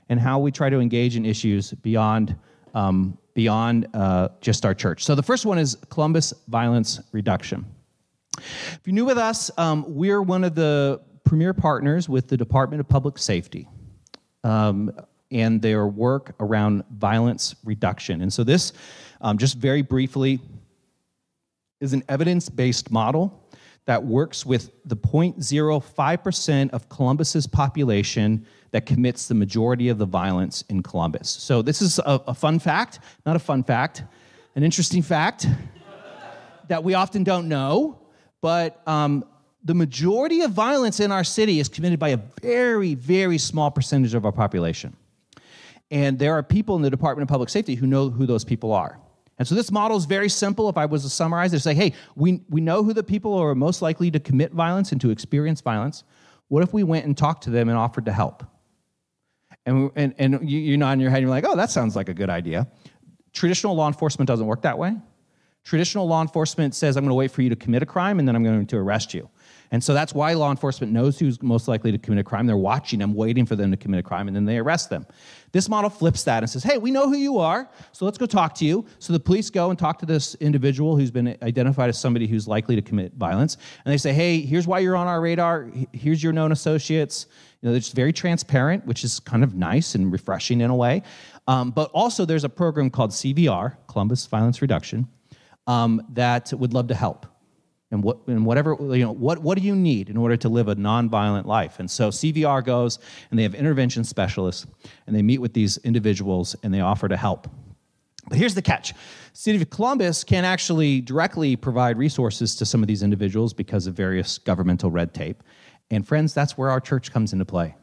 and 0.10 0.20
how 0.20 0.40
we 0.40 0.52
try 0.52 0.68
to 0.68 0.80
engage 0.80 1.16
in 1.16 1.28
issues 1.28 1.74
beyond, 1.74 2.36
um, 2.74 3.20
beyond 3.36 3.88
uh, 3.94 4.30
just 4.42 4.66
our 4.66 4.74
church. 4.74 5.04
So 5.04 5.14
the 5.14 5.22
first 5.22 5.46
one 5.46 5.60
is 5.60 5.78
Columbus 5.92 6.34
Violence 6.48 7.00
Reduction. 7.12 7.68
If 8.40 8.80
you're 8.84 8.96
new 8.96 9.06
with 9.06 9.20
us, 9.20 9.52
um, 9.60 9.86
we're 9.88 10.24
one 10.24 10.44
of 10.44 10.56
the 10.56 11.00
premier 11.24 11.54
partners 11.54 12.10
with 12.10 12.30
the 12.30 12.36
Department 12.36 12.80
of 12.80 12.90
Public 12.90 13.20
Safety 13.20 13.68
um, 14.44 14.92
and 15.30 15.62
their 15.62 15.86
work 15.86 16.34
around 16.40 16.84
violence 16.98 17.54
reduction. 17.64 18.24
And 18.24 18.34
so, 18.34 18.44
this, 18.44 18.74
um, 19.22 19.38
just 19.38 19.56
very 19.56 19.84
briefly, 19.84 20.40
is 21.80 21.94
an 21.94 22.02
evidence 22.10 22.50
based 22.50 22.90
model 22.90 23.41
that 23.86 24.04
works 24.04 24.46
with 24.46 24.72
the 24.86 24.96
0.05% 24.96 26.70
of 26.72 26.90
Columbus's 26.90 27.48
population 27.48 28.46
that 28.72 28.86
commits 28.86 29.28
the 29.28 29.34
majority 29.34 29.90
of 29.90 29.98
the 29.98 30.06
violence 30.06 30.64
in 30.70 30.84
Columbus. 30.84 31.30
So, 31.30 31.62
this 31.62 31.82
is 31.82 32.00
a, 32.00 32.22
a 32.28 32.34
fun 32.34 32.60
fact, 32.60 33.00
not 33.26 33.36
a 33.36 33.40
fun 33.40 33.64
fact, 33.64 34.04
an 34.56 34.64
interesting 34.64 35.02
fact 35.02 35.48
that 36.68 36.84
we 36.84 36.94
often 36.94 37.24
don't 37.24 37.50
know, 37.50 38.00
but 38.40 38.82
um, 38.88 39.26
the 39.64 39.74
majority 39.74 40.42
of 40.42 40.52
violence 40.52 41.00
in 41.00 41.12
our 41.12 41.24
city 41.24 41.60
is 41.60 41.68
committed 41.68 42.00
by 42.00 42.10
a 42.10 42.18
very, 42.42 42.96
very 42.96 43.38
small 43.38 43.70
percentage 43.70 44.14
of 44.14 44.26
our 44.26 44.32
population. 44.32 44.96
And 45.92 46.18
there 46.18 46.34
are 46.34 46.44
people 46.44 46.78
in 46.78 46.82
the 46.82 46.90
Department 46.90 47.24
of 47.24 47.30
Public 47.30 47.50
Safety 47.50 47.76
who 47.76 47.86
know 47.86 48.10
who 48.10 48.26
those 48.26 48.46
people 48.46 48.72
are. 48.72 49.00
And 49.40 49.48
so 49.48 49.56
this 49.56 49.72
model 49.72 49.98
is 49.98 50.06
very 50.06 50.30
simple. 50.30 50.70
If 50.70 50.78
I 50.78 50.86
was 50.86 51.04
to 51.04 51.10
summarize 51.10 51.54
it, 51.54 51.60
say, 51.62 51.74
hey, 51.74 51.94
we, 52.16 52.42
we 52.50 52.62
know 52.62 52.84
who 52.84 52.94
the 52.94 53.04
people 53.04 53.34
are 53.36 53.56
most 53.56 53.82
likely 53.82 54.12
to 54.12 54.20
commit 54.20 54.52
violence 54.52 54.92
and 54.92 55.02
to 55.02 55.10
experience 55.10 55.62
violence. 55.62 56.04
What 56.50 56.64
if 56.64 56.74
we 56.74 56.84
went 56.84 57.06
and 57.06 57.18
talked 57.18 57.44
to 57.46 57.50
them 57.50 57.70
and 57.70 57.78
offered 57.78 58.06
to 58.06 58.12
help? 58.12 58.44
And, 59.66 59.92
and, 59.96 60.14
and 60.18 60.50
you, 60.50 60.60
you 60.60 60.78
nod 60.78 60.94
in 60.94 61.00
your 61.00 61.10
head 61.10 61.18
and 61.18 61.24
you're 61.24 61.32
like, 61.32 61.46
oh, 61.48 61.56
that 61.56 61.72
sounds 61.72 61.96
like 61.96 62.10
a 62.10 62.14
good 62.14 62.30
idea. 62.30 62.68
Traditional 63.34 63.76
law 63.76 63.88
enforcement 63.88 64.28
doesn't 64.28 64.46
work 64.46 64.64
that 64.64 64.78
way. 64.78 64.96
Traditional 65.64 66.08
law 66.08 66.22
enforcement 66.22 66.74
says, 66.74 66.98
I'm 66.98 67.04
going 67.04 67.10
to 67.10 67.16
wait 67.16 67.32
for 67.32 67.42
you 67.42 67.50
to 67.50 67.56
commit 67.56 67.84
a 67.84 67.86
crime 67.86 68.20
and 68.20 68.28
then 68.28 68.36
I'm 68.36 68.44
going 68.44 68.66
to 68.66 68.78
arrest 68.78 69.14
you. 69.14 69.30
And 69.74 69.82
so 69.82 69.94
that's 69.94 70.14
why 70.14 70.34
law 70.34 70.52
enforcement 70.52 70.92
knows 70.92 71.18
who's 71.18 71.42
most 71.42 71.70
likely 71.70 71.94
to 71.94 71.98
commit 71.98 72.20
a 72.20 72.24
crime. 72.26 72.46
They're 72.46 72.58
watching 72.58 73.00
them, 73.00 73.14
waiting 73.14 73.46
for 73.46 73.56
them 73.56 73.72
to 73.72 73.78
commit 73.78 74.02
a 74.02 74.04
crime, 74.04 74.28
and 74.28 74.36
then 74.36 74.44
they 74.44 74.58
arrest 74.58 74.90
them. 74.90 75.06
This 75.54 75.70
model 75.70 75.90
flips 75.90 76.26
that 76.26 76.44
and 76.44 76.50
says, 76.50 76.62
hey, 76.62 76.78
we 76.78 76.92
know 76.92 77.08
who 77.08 77.16
you 77.16 77.40
are, 77.40 77.70
so 77.94 78.04
let's 78.04 78.18
go 78.18 78.26
talk 78.26 78.54
to 78.56 78.66
you. 78.66 78.86
So 79.00 79.14
the 79.14 79.20
police 79.20 79.50
go 79.50 79.70
and 79.70 79.80
talk 79.80 79.98
to 80.00 80.06
this 80.06 80.36
individual 80.36 80.98
who's 80.98 81.12
been 81.12 81.38
identified 81.42 81.88
as 81.88 81.98
somebody 81.98 82.28
who's 82.28 82.50
likely 82.50 82.76
to 82.76 82.82
commit 82.82 83.14
violence. 83.14 83.56
And 83.86 83.94
they 83.94 83.98
say, 83.98 84.12
hey, 84.12 84.42
here's 84.42 84.68
why 84.68 84.80
you're 84.80 84.98
on 84.98 85.08
our 85.08 85.22
radar. 85.22 85.70
Here's 85.94 86.22
your 86.22 86.34
known 86.34 86.52
associates. 86.52 87.28
You 87.62 87.68
know, 87.68 87.72
they're 87.72 87.80
just 87.80 87.96
very 87.96 88.12
transparent, 88.12 88.86
which 88.86 89.06
is 89.06 89.22
kind 89.22 89.44
of 89.44 89.56
nice 89.56 89.96
and 89.96 90.12
refreshing 90.12 90.60
in 90.60 90.70
a 90.70 90.76
way. 90.76 91.04
Um, 91.48 91.72
but 91.72 91.92
also, 91.92 92.26
there's 92.26 92.44
a 92.44 92.50
program 92.50 92.90
called 92.90 93.12
CVR, 93.12 93.78
Columbus 93.88 94.26
Violence 94.26 94.62
Reduction, 94.62 95.08
um, 95.72 96.06
that 96.14 96.52
would 96.54 96.74
love 96.74 96.88
to 96.88 96.96
help. 96.96 97.26
And 97.92 98.04
what 98.04 98.26
and 98.28 98.46
whatever 98.46 98.78
you 98.80 99.04
know 99.04 99.12
what 99.12 99.40
what 99.40 99.58
do 99.58 99.64
you 99.66 99.76
need 99.76 100.10
in 100.10 100.16
order 100.16 100.38
to 100.38 100.50
live 100.50 100.70
a 100.70 100.76
nonviolent 100.76 101.46
life? 101.46 101.80
And 101.80 101.92
so 101.92 102.10
cvr 102.10 102.64
goes 102.64 103.00
and 103.30 103.38
they 103.38 103.44
have 103.44 103.54
intervention 103.54 104.06
specialists 104.06 104.66
and 105.06 105.16
they 105.16 105.22
meet 105.22 105.40
with 105.40 105.54
these 105.54 105.78
individuals 105.80 106.56
and 106.64 106.74
they 106.74 106.80
offer 106.80 107.10
to 107.10 107.18
help. 107.18 107.50
But 108.30 108.38
here's 108.38 108.56
the 108.56 108.62
catch. 108.62 108.94
City 109.34 109.62
of 109.62 109.70
columbus 109.70 110.24
can't 110.24 110.46
actually 110.46 111.02
directly 111.02 111.58
provide 111.58 111.98
resources 111.98 112.56
to 112.56 112.66
some 112.66 112.82
of 112.82 112.88
these 112.88 113.04
individuals 113.04 113.54
because 113.54 113.88
of 113.88 113.94
various 113.94 114.38
governmental 114.38 114.90
red 114.90 115.14
tape. 115.14 115.44
And 115.90 116.08
friends 116.08 116.34
that's 116.34 116.58
where 116.58 116.70
our 116.70 116.80
church 116.80 117.12
comes 117.12 117.34
into 117.34 117.46
play. 117.46 117.76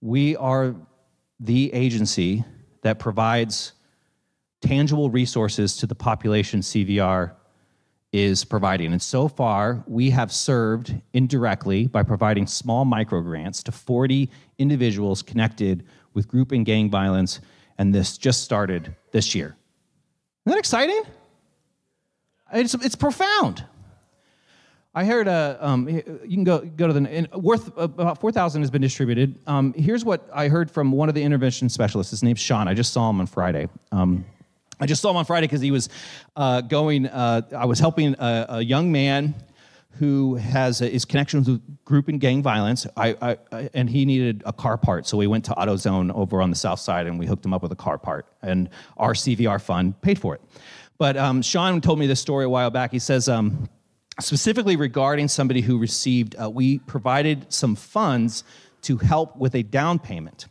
We 0.00 0.36
are 0.36 0.76
the 1.40 1.72
agency 1.72 2.44
that 2.82 3.00
provides 3.00 3.72
tangible 4.64 5.10
resources 5.10 5.76
to 5.76 5.86
the 5.86 5.94
population 5.94 6.60
cvr 6.60 7.32
is 8.14 8.44
providing. 8.44 8.92
And 8.92 9.02
so 9.02 9.26
far, 9.26 9.82
we 9.88 10.08
have 10.10 10.30
served 10.30 10.94
indirectly 11.14 11.88
by 11.88 12.04
providing 12.04 12.46
small 12.46 12.84
micro 12.84 13.20
grants 13.20 13.60
to 13.64 13.72
40 13.72 14.30
individuals 14.58 15.20
connected 15.20 15.84
with 16.14 16.28
group 16.28 16.52
and 16.52 16.64
gang 16.64 16.88
violence, 16.88 17.40
and 17.76 17.92
this 17.92 18.16
just 18.16 18.44
started 18.44 18.94
this 19.10 19.34
year. 19.34 19.56
Isn't 20.46 20.54
that 20.54 20.58
exciting? 20.58 21.02
It's, 22.52 22.74
it's 22.74 22.94
profound. 22.94 23.64
I 24.94 25.04
heard 25.04 25.26
uh, 25.26 25.56
um, 25.58 25.88
you 25.88 26.02
can 26.02 26.44
go 26.44 26.60
go 26.60 26.86
to 26.86 26.92
the 26.92 27.28
worth 27.34 27.76
about 27.76 28.20
four 28.20 28.30
thousand 28.30 28.62
has 28.62 28.70
been 28.70 28.80
distributed. 28.80 29.34
Um, 29.48 29.74
here's 29.76 30.04
what 30.04 30.28
I 30.32 30.46
heard 30.46 30.70
from 30.70 30.92
one 30.92 31.08
of 31.08 31.16
the 31.16 31.22
intervention 31.24 31.68
specialists. 31.68 32.12
His 32.12 32.22
name's 32.22 32.38
Sean. 32.38 32.68
I 32.68 32.74
just 32.74 32.92
saw 32.92 33.10
him 33.10 33.18
on 33.18 33.26
Friday. 33.26 33.68
Um, 33.90 34.24
I 34.80 34.86
just 34.86 35.00
saw 35.02 35.10
him 35.10 35.16
on 35.16 35.24
Friday 35.24 35.46
because 35.46 35.60
he 35.60 35.70
was 35.70 35.88
uh, 36.36 36.60
going. 36.60 37.06
Uh, 37.06 37.42
I 37.56 37.66
was 37.66 37.78
helping 37.78 38.14
a, 38.18 38.46
a 38.48 38.60
young 38.62 38.92
man 38.92 39.34
who 39.98 40.34
has 40.34 40.80
a, 40.80 40.88
his 40.88 41.04
connections 41.04 41.48
with 41.48 41.84
group 41.84 42.08
and 42.08 42.20
gang 42.20 42.42
violence. 42.42 42.86
I, 42.96 43.36
I, 43.52 43.70
and 43.74 43.88
he 43.88 44.04
needed 44.04 44.42
a 44.44 44.52
car 44.52 44.76
part, 44.76 45.06
so 45.06 45.16
we 45.16 45.26
went 45.26 45.44
to 45.46 45.52
AutoZone 45.52 46.12
over 46.14 46.42
on 46.42 46.50
the 46.50 46.56
south 46.56 46.80
side 46.80 47.06
and 47.06 47.18
we 47.18 47.26
hooked 47.26 47.44
him 47.44 47.54
up 47.54 47.62
with 47.62 47.72
a 47.72 47.76
car 47.76 47.98
part. 47.98 48.26
And 48.42 48.68
our 48.96 49.12
CVR 49.12 49.60
fund 49.60 50.00
paid 50.02 50.18
for 50.18 50.34
it. 50.34 50.40
But 50.98 51.16
um, 51.16 51.42
Sean 51.42 51.80
told 51.80 51.98
me 51.98 52.06
this 52.06 52.20
story 52.20 52.44
a 52.44 52.48
while 52.48 52.70
back. 52.70 52.92
He 52.92 52.98
says. 52.98 53.28
Um, 53.28 53.68
specifically 54.20 54.76
regarding 54.76 55.28
somebody 55.28 55.60
who 55.60 55.78
received, 55.78 56.36
uh, 56.40 56.48
we 56.48 56.78
provided 56.78 57.52
some 57.52 57.74
funds 57.74 58.44
to 58.82 58.96
help 58.98 59.36
with 59.36 59.54
a 59.54 59.62
down 59.62 59.98
payment. 59.98 60.46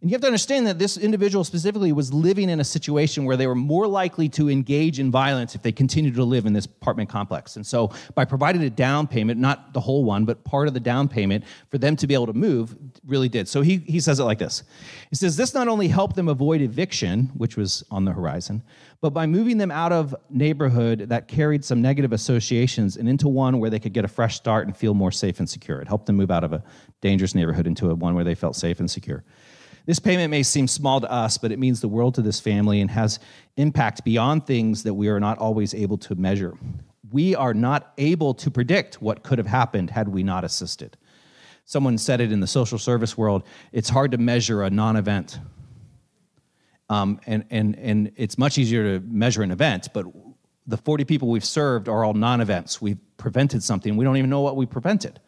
And 0.00 0.08
you 0.08 0.14
have 0.14 0.20
to 0.20 0.28
understand 0.28 0.68
that 0.68 0.78
this 0.78 0.96
individual 0.96 1.42
specifically 1.42 1.90
was 1.90 2.12
living 2.12 2.50
in 2.50 2.60
a 2.60 2.64
situation 2.64 3.24
where 3.24 3.36
they 3.36 3.48
were 3.48 3.56
more 3.56 3.88
likely 3.88 4.28
to 4.30 4.48
engage 4.48 5.00
in 5.00 5.10
violence 5.10 5.56
if 5.56 5.62
they 5.62 5.72
continued 5.72 6.14
to 6.14 6.22
live 6.22 6.46
in 6.46 6.52
this 6.52 6.66
apartment 6.66 7.10
complex. 7.10 7.56
And 7.56 7.66
so, 7.66 7.90
by 8.14 8.24
providing 8.24 8.62
a 8.62 8.70
down 8.70 9.08
payment, 9.08 9.40
not 9.40 9.72
the 9.72 9.80
whole 9.80 10.04
one, 10.04 10.24
but 10.24 10.44
part 10.44 10.68
of 10.68 10.74
the 10.74 10.78
down 10.78 11.08
payment 11.08 11.42
for 11.68 11.78
them 11.78 11.96
to 11.96 12.06
be 12.06 12.14
able 12.14 12.26
to 12.26 12.32
move, 12.32 12.76
really 13.08 13.28
did. 13.28 13.48
So, 13.48 13.60
he, 13.60 13.78
he 13.78 13.98
says 13.98 14.20
it 14.20 14.24
like 14.24 14.38
this 14.38 14.62
He 15.10 15.16
says, 15.16 15.36
This 15.36 15.52
not 15.52 15.66
only 15.66 15.88
helped 15.88 16.14
them 16.14 16.28
avoid 16.28 16.60
eviction, 16.60 17.32
which 17.34 17.56
was 17.56 17.82
on 17.90 18.04
the 18.04 18.12
horizon, 18.12 18.62
but 19.00 19.10
by 19.10 19.26
moving 19.26 19.58
them 19.58 19.72
out 19.72 19.92
of 19.92 20.14
neighborhood 20.30 21.08
that 21.08 21.26
carried 21.26 21.64
some 21.64 21.82
negative 21.82 22.12
associations 22.12 22.96
and 22.96 23.08
into 23.08 23.26
one 23.26 23.58
where 23.58 23.70
they 23.70 23.80
could 23.80 23.92
get 23.92 24.04
a 24.04 24.08
fresh 24.08 24.36
start 24.36 24.68
and 24.68 24.76
feel 24.76 24.94
more 24.94 25.10
safe 25.10 25.40
and 25.40 25.50
secure. 25.50 25.80
It 25.80 25.88
helped 25.88 26.06
them 26.06 26.14
move 26.14 26.30
out 26.30 26.44
of 26.44 26.52
a 26.52 26.62
dangerous 27.00 27.34
neighborhood 27.34 27.66
into 27.66 27.90
a 27.90 27.96
one 27.96 28.14
where 28.14 28.24
they 28.24 28.36
felt 28.36 28.54
safe 28.54 28.78
and 28.78 28.88
secure. 28.88 29.24
This 29.88 29.98
payment 29.98 30.30
may 30.30 30.42
seem 30.42 30.68
small 30.68 31.00
to 31.00 31.10
us, 31.10 31.38
but 31.38 31.50
it 31.50 31.58
means 31.58 31.80
the 31.80 31.88
world 31.88 32.14
to 32.16 32.20
this 32.20 32.38
family 32.38 32.82
and 32.82 32.90
has 32.90 33.18
impact 33.56 34.04
beyond 34.04 34.46
things 34.46 34.82
that 34.82 34.92
we 34.92 35.08
are 35.08 35.18
not 35.18 35.38
always 35.38 35.72
able 35.72 35.96
to 35.96 36.14
measure. 36.14 36.58
We 37.10 37.34
are 37.34 37.54
not 37.54 37.94
able 37.96 38.34
to 38.34 38.50
predict 38.50 39.00
what 39.00 39.22
could 39.22 39.38
have 39.38 39.46
happened 39.46 39.88
had 39.88 40.08
we 40.08 40.22
not 40.22 40.44
assisted. 40.44 40.98
Someone 41.64 41.96
said 41.96 42.20
it 42.20 42.30
in 42.32 42.40
the 42.40 42.46
social 42.46 42.78
service 42.78 43.16
world 43.16 43.44
it's 43.72 43.88
hard 43.88 44.12
to 44.12 44.18
measure 44.18 44.62
a 44.62 44.68
non 44.68 44.96
event. 44.96 45.38
Um, 46.90 47.18
and, 47.24 47.46
and, 47.48 47.78
and 47.78 48.12
it's 48.16 48.36
much 48.36 48.58
easier 48.58 48.98
to 48.98 49.06
measure 49.06 49.42
an 49.42 49.50
event, 49.50 49.88
but 49.94 50.04
the 50.66 50.76
40 50.76 51.06
people 51.06 51.28
we've 51.28 51.42
served 51.42 51.88
are 51.88 52.04
all 52.04 52.12
non 52.12 52.42
events. 52.42 52.82
We've 52.82 53.00
prevented 53.16 53.62
something. 53.62 53.96
We 53.96 54.04
don't 54.04 54.18
even 54.18 54.28
know 54.28 54.42
what 54.42 54.54
we 54.54 54.66
prevented. 54.66 55.18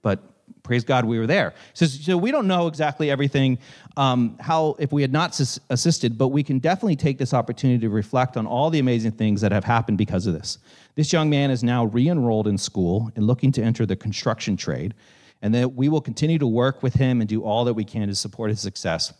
But 0.00 0.22
praise 0.62 0.84
God 0.84 1.04
we 1.04 1.18
were 1.18 1.26
there. 1.26 1.54
So, 1.74 1.86
so 1.86 2.16
we 2.16 2.30
don't 2.30 2.48
know 2.48 2.66
exactly 2.66 3.10
everything, 3.10 3.58
um, 3.96 4.36
how 4.40 4.76
if 4.78 4.92
we 4.92 5.00
had 5.02 5.12
not 5.12 5.38
assisted, 5.70 6.18
but 6.18 6.28
we 6.28 6.42
can 6.42 6.58
definitely 6.58 6.96
take 6.96 7.18
this 7.18 7.32
opportunity 7.32 7.80
to 7.80 7.88
reflect 7.88 8.36
on 8.36 8.46
all 8.46 8.68
the 8.70 8.78
amazing 8.78 9.12
things 9.12 9.40
that 9.42 9.52
have 9.52 9.64
happened 9.64 9.96
because 9.96 10.26
of 10.26 10.34
this. 10.34 10.58
This 10.96 11.12
young 11.12 11.30
man 11.30 11.50
is 11.50 11.62
now 11.62 11.84
re-enrolled 11.84 12.48
in 12.48 12.58
school 12.58 13.10
and 13.14 13.26
looking 13.26 13.52
to 13.52 13.62
enter 13.62 13.86
the 13.86 13.96
construction 13.96 14.56
trade, 14.56 14.94
and 15.42 15.54
that 15.54 15.74
we 15.74 15.88
will 15.88 16.00
continue 16.00 16.38
to 16.38 16.46
work 16.46 16.82
with 16.82 16.94
him 16.94 17.20
and 17.20 17.28
do 17.28 17.42
all 17.42 17.64
that 17.64 17.74
we 17.74 17.84
can 17.84 18.08
to 18.08 18.14
support 18.14 18.50
his 18.50 18.60
success. 18.60 19.12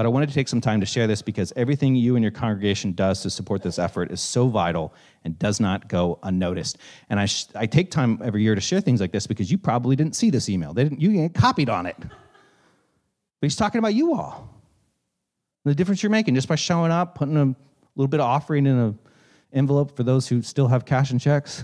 But 0.00 0.06
I 0.06 0.08
wanted 0.08 0.30
to 0.30 0.34
take 0.34 0.48
some 0.48 0.62
time 0.62 0.80
to 0.80 0.86
share 0.86 1.06
this 1.06 1.20
because 1.20 1.52
everything 1.56 1.94
you 1.94 2.16
and 2.16 2.22
your 2.22 2.30
congregation 2.30 2.92
does 2.92 3.20
to 3.20 3.28
support 3.28 3.60
this 3.60 3.78
effort 3.78 4.10
is 4.10 4.22
so 4.22 4.48
vital 4.48 4.94
and 5.24 5.38
does 5.38 5.60
not 5.60 5.88
go 5.88 6.18
unnoticed. 6.22 6.78
And 7.10 7.20
I, 7.20 7.26
sh- 7.26 7.48
I 7.54 7.66
take 7.66 7.90
time 7.90 8.18
every 8.24 8.42
year 8.42 8.54
to 8.54 8.62
share 8.62 8.80
things 8.80 9.02
like 9.02 9.12
this 9.12 9.26
because 9.26 9.50
you 9.50 9.58
probably 9.58 9.96
didn't 9.96 10.16
see 10.16 10.30
this 10.30 10.48
email. 10.48 10.72
They 10.72 10.84
didn't, 10.84 11.02
you 11.02 11.12
get 11.12 11.34
copied 11.34 11.68
on 11.68 11.84
it. 11.84 11.96
But 11.98 12.08
he's 13.42 13.56
talking 13.56 13.78
about 13.78 13.92
you 13.92 14.14
all. 14.14 14.48
The 15.66 15.74
difference 15.74 16.02
you're 16.02 16.08
making 16.08 16.34
just 16.34 16.48
by 16.48 16.54
showing 16.54 16.90
up, 16.90 17.14
putting 17.16 17.36
a 17.36 17.54
little 17.94 18.08
bit 18.08 18.20
of 18.20 18.26
offering 18.26 18.66
in 18.66 18.78
an 18.78 18.98
envelope 19.52 19.98
for 19.98 20.02
those 20.02 20.26
who 20.26 20.40
still 20.40 20.68
have 20.68 20.86
cash 20.86 21.10
and 21.10 21.20
checks, 21.20 21.62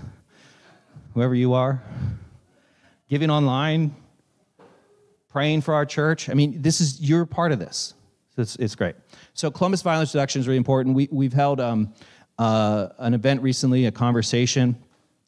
whoever 1.15 1.33
you 1.33 1.53
are, 1.53 1.81
giving 3.09 3.31
online, 3.31 3.95
praying 5.27 5.61
for 5.61 5.73
our 5.73 5.87
church. 5.87 6.29
I 6.29 6.35
mean, 6.35 6.61
this 6.61 6.81
is, 6.81 7.01
you're 7.01 7.25
part 7.25 7.51
of 7.51 7.57
this. 7.57 7.95
It's, 8.37 8.55
it's 8.57 8.75
great. 8.75 8.95
So 9.33 9.49
Columbus 9.51 9.81
violence 9.81 10.13
reduction 10.13 10.41
is 10.41 10.47
really 10.47 10.57
important. 10.57 10.95
We, 10.95 11.07
we've 11.11 11.33
held 11.33 11.59
um, 11.59 11.93
uh, 12.37 12.89
an 12.99 13.13
event 13.13 13.41
recently, 13.41 13.85
a 13.85 13.91
conversation. 13.91 14.75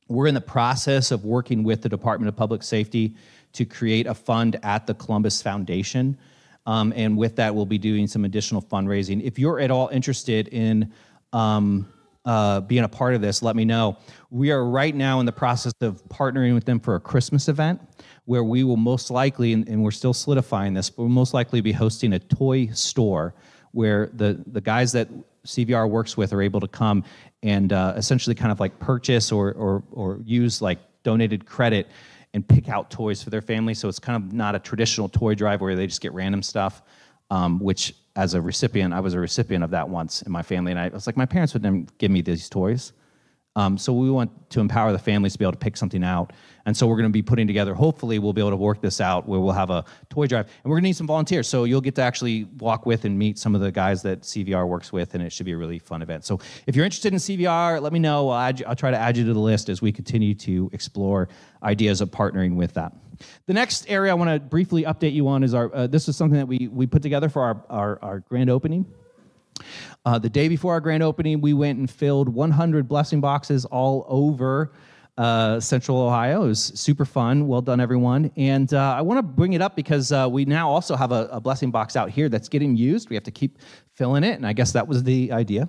We're 0.07 0.27
in 0.27 0.35
the 0.35 0.41
process 0.41 1.11
of 1.11 1.25
working 1.25 1.63
with 1.63 1.81
the 1.81 1.89
Department 1.89 2.29
of 2.29 2.35
Public 2.35 2.63
Safety 2.63 3.15
to 3.53 3.65
create 3.65 4.07
a 4.07 4.13
fund 4.13 4.59
at 4.63 4.87
the 4.87 4.93
Columbus 4.93 5.41
Foundation. 5.41 6.17
Um, 6.65 6.93
and 6.95 7.17
with 7.17 7.35
that, 7.37 7.55
we'll 7.55 7.65
be 7.65 7.77
doing 7.77 8.07
some 8.07 8.25
additional 8.25 8.61
fundraising. 8.61 9.23
If 9.23 9.39
you're 9.39 9.59
at 9.59 9.71
all 9.71 9.87
interested 9.89 10.47
in 10.49 10.91
um, 11.33 11.87
uh, 12.25 12.61
being 12.61 12.83
a 12.83 12.89
part 12.89 13.15
of 13.15 13.21
this, 13.21 13.41
let 13.41 13.55
me 13.55 13.65
know. 13.65 13.97
We 14.29 14.51
are 14.51 14.65
right 14.65 14.93
now 14.93 15.19
in 15.19 15.25
the 15.25 15.31
process 15.31 15.73
of 15.81 16.03
partnering 16.09 16.53
with 16.53 16.65
them 16.65 16.79
for 16.79 16.95
a 16.95 16.99
Christmas 16.99 17.47
event 17.47 17.81
where 18.25 18.43
we 18.43 18.63
will 18.63 18.77
most 18.77 19.09
likely, 19.09 19.53
and, 19.53 19.67
and 19.67 19.83
we're 19.83 19.91
still 19.91 20.13
solidifying 20.13 20.73
this, 20.73 20.89
but 20.89 21.03
we'll 21.03 21.09
most 21.09 21.33
likely 21.33 21.61
be 21.61 21.71
hosting 21.71 22.13
a 22.13 22.19
toy 22.19 22.67
store 22.67 23.33
where 23.71 24.09
the, 24.13 24.43
the 24.47 24.61
guys 24.61 24.91
that 24.91 25.07
CVR 25.45 25.89
works 25.89 26.17
with 26.17 26.33
are 26.33 26.41
able 26.41 26.59
to 26.59 26.67
come 26.67 27.03
and 27.41 27.73
uh, 27.73 27.93
essentially 27.95 28.35
kind 28.35 28.51
of 28.51 28.59
like 28.59 28.77
purchase 28.79 29.31
or, 29.31 29.53
or, 29.53 29.83
or 29.91 30.19
use 30.23 30.61
like 30.61 30.79
donated 31.03 31.45
credit 31.45 31.87
and 32.33 32.47
pick 32.47 32.69
out 32.69 32.91
toys 32.91 33.23
for 33.23 33.29
their 33.29 33.41
family. 33.41 33.73
So 33.73 33.87
it's 33.87 33.99
kind 33.99 34.23
of 34.23 34.33
not 34.33 34.55
a 34.55 34.59
traditional 34.59 35.09
toy 35.09 35.33
drive 35.33 35.61
where 35.61 35.75
they 35.75 35.87
just 35.87 36.01
get 36.01 36.13
random 36.13 36.43
stuff, 36.43 36.83
um, 37.31 37.59
which 37.59 37.95
as 38.19 38.33
a 38.33 38.41
recipient, 38.41 38.93
I 38.93 38.99
was 38.99 39.13
a 39.13 39.19
recipient 39.19 39.63
of 39.63 39.71
that 39.71 39.87
once 39.87 40.21
in 40.23 40.31
my 40.31 40.41
family. 40.41 40.71
And 40.73 40.79
I 40.79 40.89
was 40.89 41.07
like, 41.07 41.15
my 41.15 41.25
parents 41.25 41.53
would 41.53 41.63
never 41.63 41.85
give 41.99 42.11
me 42.11 42.21
these 42.21 42.49
toys. 42.49 42.91
Um, 43.55 43.77
so 43.77 43.93
we 43.93 44.11
want 44.11 44.49
to 44.51 44.59
empower 44.59 44.91
the 44.91 44.99
families 44.99 45.33
to 45.33 45.39
be 45.39 45.45
able 45.45 45.53
to 45.53 45.57
pick 45.57 45.77
something 45.77 46.03
out. 46.03 46.33
And 46.65 46.75
so 46.75 46.85
we're 46.85 46.97
going 46.97 47.09
to 47.09 47.13
be 47.13 47.21
putting 47.21 47.47
together, 47.47 47.73
hopefully, 47.73 48.19
we'll 48.19 48.33
be 48.33 48.41
able 48.41 48.51
to 48.51 48.57
work 48.57 48.81
this 48.81 48.99
out 48.99 49.25
where 49.25 49.39
we'll 49.39 49.53
have 49.53 49.69
a 49.69 49.85
toy 50.09 50.27
drive. 50.27 50.47
And 50.47 50.69
we're 50.69 50.75
going 50.75 50.83
to 50.83 50.89
need 50.89 50.97
some 50.97 51.07
volunteers. 51.07 51.47
So 51.47 51.63
you'll 51.63 51.81
get 51.81 51.95
to 51.95 52.01
actually 52.01 52.43
walk 52.59 52.85
with 52.85 53.05
and 53.05 53.17
meet 53.17 53.39
some 53.39 53.55
of 53.55 53.61
the 53.61 53.71
guys 53.71 54.01
that 54.03 54.21
CVR 54.21 54.67
works 54.67 54.91
with, 54.91 55.15
and 55.15 55.23
it 55.23 55.31
should 55.31 55.45
be 55.45 55.53
a 55.53 55.57
really 55.57 55.79
fun 55.79 56.01
event. 56.01 56.25
So 56.25 56.41
if 56.67 56.75
you're 56.75 56.85
interested 56.85 57.13
in 57.13 57.19
CVR, 57.19 57.81
let 57.81 57.93
me 57.93 57.99
know. 57.99 58.29
I'll, 58.29 58.53
you, 58.53 58.65
I'll 58.67 58.75
try 58.75 58.91
to 58.91 58.97
add 58.97 59.15
you 59.15 59.25
to 59.25 59.33
the 59.33 59.39
list 59.39 59.69
as 59.69 59.81
we 59.81 59.93
continue 59.93 60.35
to 60.35 60.69
explore 60.73 61.29
ideas 61.63 62.01
of 62.01 62.11
partnering 62.11 62.55
with 62.55 62.73
that. 62.73 62.93
The 63.45 63.53
next 63.53 63.85
area 63.89 64.11
I 64.11 64.15
want 64.15 64.29
to 64.29 64.39
briefly 64.39 64.83
update 64.83 65.13
you 65.13 65.27
on 65.27 65.43
is 65.43 65.53
our, 65.53 65.73
uh, 65.73 65.87
this 65.87 66.07
is 66.07 66.15
something 66.15 66.37
that 66.37 66.47
we, 66.47 66.69
we 66.71 66.87
put 66.87 67.01
together 67.01 67.29
for 67.29 67.41
our, 67.41 67.63
our, 67.69 67.99
our 68.01 68.19
grand 68.19 68.49
opening. 68.49 68.85
Uh, 70.05 70.17
the 70.17 70.29
day 70.29 70.47
before 70.47 70.73
our 70.73 70.79
grand 70.79 71.03
opening, 71.03 71.41
we 71.41 71.53
went 71.53 71.77
and 71.79 71.89
filled 71.89 72.29
100 72.29 72.87
blessing 72.87 73.19
boxes 73.21 73.65
all 73.65 74.05
over 74.07 74.71
uh, 75.17 75.59
Central 75.59 75.99
Ohio. 75.99 76.45
It 76.45 76.47
was 76.47 76.63
super 76.63 77.03
fun. 77.03 77.47
Well 77.47 77.61
done, 77.61 77.81
everyone. 77.81 78.31
And 78.37 78.73
uh, 78.73 78.95
I 78.97 79.01
want 79.01 79.17
to 79.17 79.21
bring 79.23 79.51
it 79.51 79.61
up 79.61 79.75
because 79.75 80.13
uh, 80.13 80.29
we 80.31 80.45
now 80.45 80.69
also 80.69 80.95
have 80.95 81.11
a, 81.11 81.27
a, 81.29 81.41
blessing 81.41 81.71
box 81.71 81.97
out 81.97 82.09
here 82.09 82.29
that's 82.29 82.47
getting 82.47 82.77
used. 82.77 83.09
We 83.09 83.17
have 83.17 83.25
to 83.25 83.31
keep 83.31 83.59
filling 83.91 84.23
it, 84.23 84.35
and 84.35 84.47
I 84.47 84.53
guess 84.53 84.71
that 84.71 84.87
was 84.87 85.03
the 85.03 85.33
idea. 85.33 85.67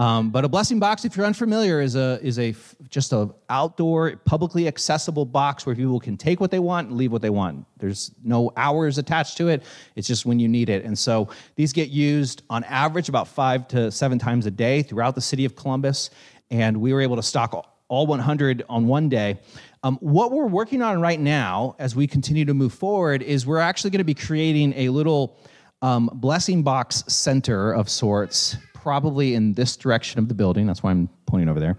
Um, 0.00 0.30
but 0.30 0.46
a 0.46 0.48
blessing 0.48 0.78
box, 0.78 1.04
if 1.04 1.14
you're 1.14 1.26
unfamiliar, 1.26 1.82
is 1.82 1.94
a 1.94 2.18
is 2.22 2.38
a 2.38 2.54
just 2.88 3.12
a 3.12 3.28
outdoor, 3.50 4.16
publicly 4.24 4.66
accessible 4.66 5.26
box 5.26 5.66
where 5.66 5.74
people 5.74 6.00
can 6.00 6.16
take 6.16 6.40
what 6.40 6.50
they 6.50 6.58
want 6.58 6.88
and 6.88 6.96
leave 6.96 7.12
what 7.12 7.20
they 7.20 7.28
want. 7.28 7.66
There's 7.76 8.10
no 8.24 8.50
hours 8.56 8.96
attached 8.96 9.36
to 9.36 9.48
it. 9.48 9.62
It's 9.96 10.08
just 10.08 10.24
when 10.24 10.38
you 10.38 10.48
need 10.48 10.70
it. 10.70 10.86
And 10.86 10.98
so 10.98 11.28
these 11.56 11.74
get 11.74 11.90
used 11.90 12.44
on 12.48 12.64
average 12.64 13.10
about 13.10 13.28
five 13.28 13.68
to 13.68 13.90
seven 13.90 14.18
times 14.18 14.46
a 14.46 14.50
day 14.50 14.82
throughout 14.82 15.14
the 15.14 15.20
city 15.20 15.44
of 15.44 15.54
Columbus. 15.54 16.08
And 16.50 16.80
we 16.80 16.94
were 16.94 17.02
able 17.02 17.16
to 17.16 17.22
stock 17.22 17.66
all 17.88 18.06
100 18.06 18.64
on 18.70 18.86
one 18.86 19.10
day. 19.10 19.38
Um, 19.82 19.98
what 20.00 20.32
we're 20.32 20.46
working 20.46 20.80
on 20.80 21.02
right 21.02 21.20
now, 21.20 21.76
as 21.78 21.94
we 21.94 22.06
continue 22.06 22.46
to 22.46 22.54
move 22.54 22.72
forward, 22.72 23.22
is 23.22 23.46
we're 23.46 23.58
actually 23.58 23.90
going 23.90 23.98
to 23.98 24.04
be 24.04 24.14
creating 24.14 24.72
a 24.78 24.88
little 24.88 25.36
um, 25.82 26.08
blessing 26.14 26.62
box 26.62 27.04
center 27.06 27.72
of 27.72 27.90
sorts 27.90 28.56
probably 28.82 29.34
in 29.34 29.54
this 29.54 29.76
direction 29.76 30.18
of 30.18 30.28
the 30.28 30.34
building. 30.34 30.66
That's 30.66 30.82
why 30.82 30.90
I'm 30.90 31.08
pointing 31.26 31.48
over 31.48 31.60
there. 31.60 31.76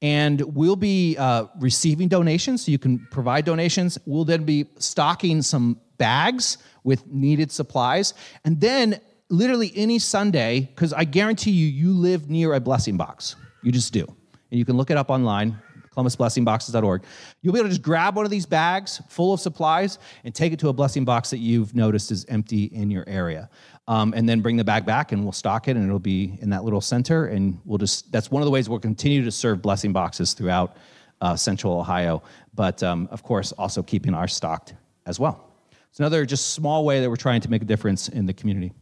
And 0.00 0.40
we'll 0.54 0.76
be 0.76 1.16
uh, 1.16 1.46
receiving 1.58 2.08
donations, 2.08 2.64
so 2.64 2.70
you 2.70 2.78
can 2.78 3.06
provide 3.10 3.44
donations. 3.44 3.98
We'll 4.06 4.24
then 4.24 4.44
be 4.44 4.66
stocking 4.78 5.42
some 5.42 5.80
bags 5.96 6.58
with 6.84 7.06
needed 7.08 7.50
supplies. 7.50 8.14
And 8.44 8.60
then, 8.60 9.00
literally 9.30 9.72
any 9.74 9.98
Sunday, 9.98 10.70
because 10.74 10.92
I 10.92 11.04
guarantee 11.04 11.50
you, 11.50 11.66
you 11.66 11.92
live 11.92 12.30
near 12.30 12.54
a 12.54 12.60
blessing 12.60 12.96
box. 12.96 13.36
You 13.62 13.72
just 13.72 13.92
do. 13.92 14.04
And 14.50 14.58
you 14.58 14.64
can 14.64 14.76
look 14.76 14.90
it 14.90 14.96
up 14.96 15.10
online, 15.10 15.58
columbusblessingboxes.org. 15.98 17.02
You'll 17.42 17.52
be 17.52 17.58
able 17.58 17.68
to 17.68 17.74
just 17.74 17.82
grab 17.82 18.16
one 18.16 18.24
of 18.24 18.30
these 18.30 18.46
bags 18.46 19.02
full 19.08 19.32
of 19.32 19.40
supplies 19.40 19.98
and 20.24 20.34
take 20.34 20.52
it 20.52 20.58
to 20.60 20.68
a 20.68 20.72
blessing 20.72 21.04
box 21.04 21.30
that 21.30 21.38
you've 21.38 21.74
noticed 21.74 22.10
is 22.10 22.24
empty 22.28 22.64
in 22.64 22.90
your 22.90 23.04
area. 23.06 23.50
Um, 23.86 24.12
and 24.14 24.28
then 24.28 24.42
bring 24.42 24.58
the 24.58 24.64
bag 24.64 24.84
back 24.84 25.12
and 25.12 25.22
we'll 25.22 25.32
stock 25.32 25.66
it 25.66 25.76
and 25.76 25.84
it'll 25.84 25.98
be 25.98 26.38
in 26.42 26.50
that 26.50 26.62
little 26.62 26.82
center. 26.82 27.26
And 27.26 27.58
we'll 27.64 27.78
just 27.78 28.12
that's 28.12 28.30
one 28.30 28.42
of 28.42 28.44
the 28.44 28.50
ways 28.50 28.68
we'll 28.68 28.78
continue 28.78 29.24
to 29.24 29.30
serve 29.30 29.62
blessing 29.62 29.92
boxes 29.92 30.34
throughout 30.34 30.76
uh, 31.20 31.34
central 31.34 31.80
ohio 31.80 32.22
but 32.58 32.82
um, 32.82 33.08
of 33.12 33.22
course 33.22 33.52
also 33.52 33.84
keeping 33.84 34.12
ours 34.12 34.34
stocked 34.34 34.74
as 35.06 35.20
well. 35.20 35.48
It's 35.90 36.00
another 36.00 36.26
just 36.26 36.50
small 36.50 36.84
way 36.84 37.00
that 37.00 37.08
we're 37.08 37.16
trying 37.16 37.40
to 37.42 37.50
make 37.50 37.62
a 37.62 37.64
difference 37.64 38.08
in 38.08 38.26
the 38.26 38.32
community. 38.32 38.72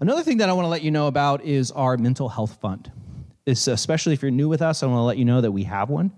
Another 0.00 0.22
thing 0.22 0.38
that 0.38 0.48
i 0.48 0.52
want 0.52 0.64
to 0.64 0.70
let 0.70 0.82
you 0.82 0.90
know 0.90 1.06
about 1.06 1.44
is 1.44 1.70
our 1.70 1.96
mental 1.98 2.28
health 2.30 2.58
fund 2.60 2.90
especially 3.46 4.12
if 4.12 4.22
you're 4.22 4.30
new 4.30 4.48
with 4.48 4.62
us 4.62 4.82
i 4.82 4.86
want 4.86 4.98
to 4.98 5.02
let 5.02 5.18
you 5.18 5.24
know 5.24 5.40
that 5.40 5.52
we 5.52 5.64
have 5.64 5.90
one 5.90 6.12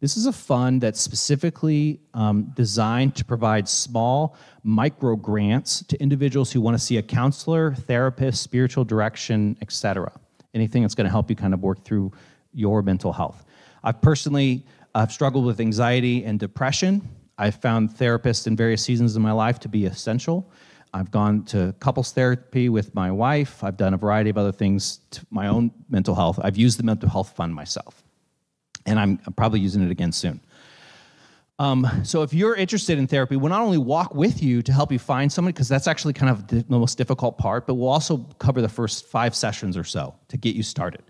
this 0.00 0.16
is 0.16 0.24
a 0.24 0.32
fund 0.32 0.80
that's 0.80 1.00
specifically 1.00 2.00
um, 2.14 2.50
designed 2.54 3.14
to 3.16 3.24
provide 3.24 3.68
small 3.68 4.34
micro 4.62 5.14
grants 5.14 5.82
to 5.84 6.00
individuals 6.00 6.50
who 6.50 6.62
want 6.62 6.74
to 6.74 6.82
see 6.82 6.96
a 6.96 7.02
counselor, 7.02 7.74
therapist, 7.74 8.42
spiritual 8.42 8.84
direction, 8.84 9.58
etc. 9.60 10.10
Anything 10.54 10.82
that's 10.82 10.94
going 10.94 11.04
to 11.04 11.10
help 11.10 11.28
you 11.28 11.36
kind 11.36 11.52
of 11.52 11.62
work 11.62 11.84
through 11.84 12.12
your 12.54 12.80
mental 12.80 13.12
health. 13.12 13.44
I've 13.84 14.00
personally 14.00 14.64
I've 14.94 15.12
struggled 15.12 15.44
with 15.44 15.60
anxiety 15.60 16.24
and 16.24 16.40
depression. 16.40 17.06
I've 17.38 17.54
found 17.56 17.90
therapists 17.90 18.46
in 18.46 18.56
various 18.56 18.82
seasons 18.82 19.14
of 19.16 19.22
my 19.22 19.32
life 19.32 19.60
to 19.60 19.68
be 19.68 19.84
essential. 19.84 20.50
I've 20.92 21.10
gone 21.10 21.44
to 21.46 21.74
couples 21.80 22.12
therapy 22.12 22.68
with 22.68 22.94
my 22.94 23.10
wife. 23.10 23.62
I've 23.62 23.76
done 23.76 23.94
a 23.94 23.96
variety 23.96 24.30
of 24.30 24.38
other 24.38 24.52
things 24.52 25.00
to 25.12 25.24
my 25.30 25.46
own 25.46 25.70
mental 25.88 26.14
health. 26.14 26.38
I've 26.42 26.56
used 26.56 26.78
the 26.78 26.82
mental 26.82 27.08
health 27.08 27.34
fund 27.36 27.54
myself, 27.54 28.02
and 28.86 28.98
I'm 28.98 29.18
probably 29.36 29.60
using 29.60 29.82
it 29.82 29.90
again 29.90 30.12
soon. 30.12 30.40
Um, 31.60 31.86
so 32.04 32.22
if 32.22 32.32
you're 32.32 32.54
interested 32.54 32.98
in 32.98 33.06
therapy, 33.06 33.36
we'll 33.36 33.50
not 33.50 33.60
only 33.60 33.76
walk 33.76 34.14
with 34.14 34.42
you 34.42 34.62
to 34.62 34.72
help 34.72 34.90
you 34.90 34.98
find 34.98 35.30
someone, 35.30 35.52
because 35.52 35.68
that's 35.68 35.86
actually 35.86 36.14
kind 36.14 36.30
of 36.30 36.46
the 36.46 36.64
most 36.68 36.96
difficult 36.96 37.36
part, 37.36 37.66
but 37.66 37.74
we'll 37.74 37.90
also 37.90 38.26
cover 38.38 38.62
the 38.62 38.68
first 38.68 39.04
five 39.06 39.34
sessions 39.34 39.76
or 39.76 39.84
so 39.84 40.14
to 40.28 40.38
get 40.38 40.56
you 40.56 40.62
started. 40.62 41.02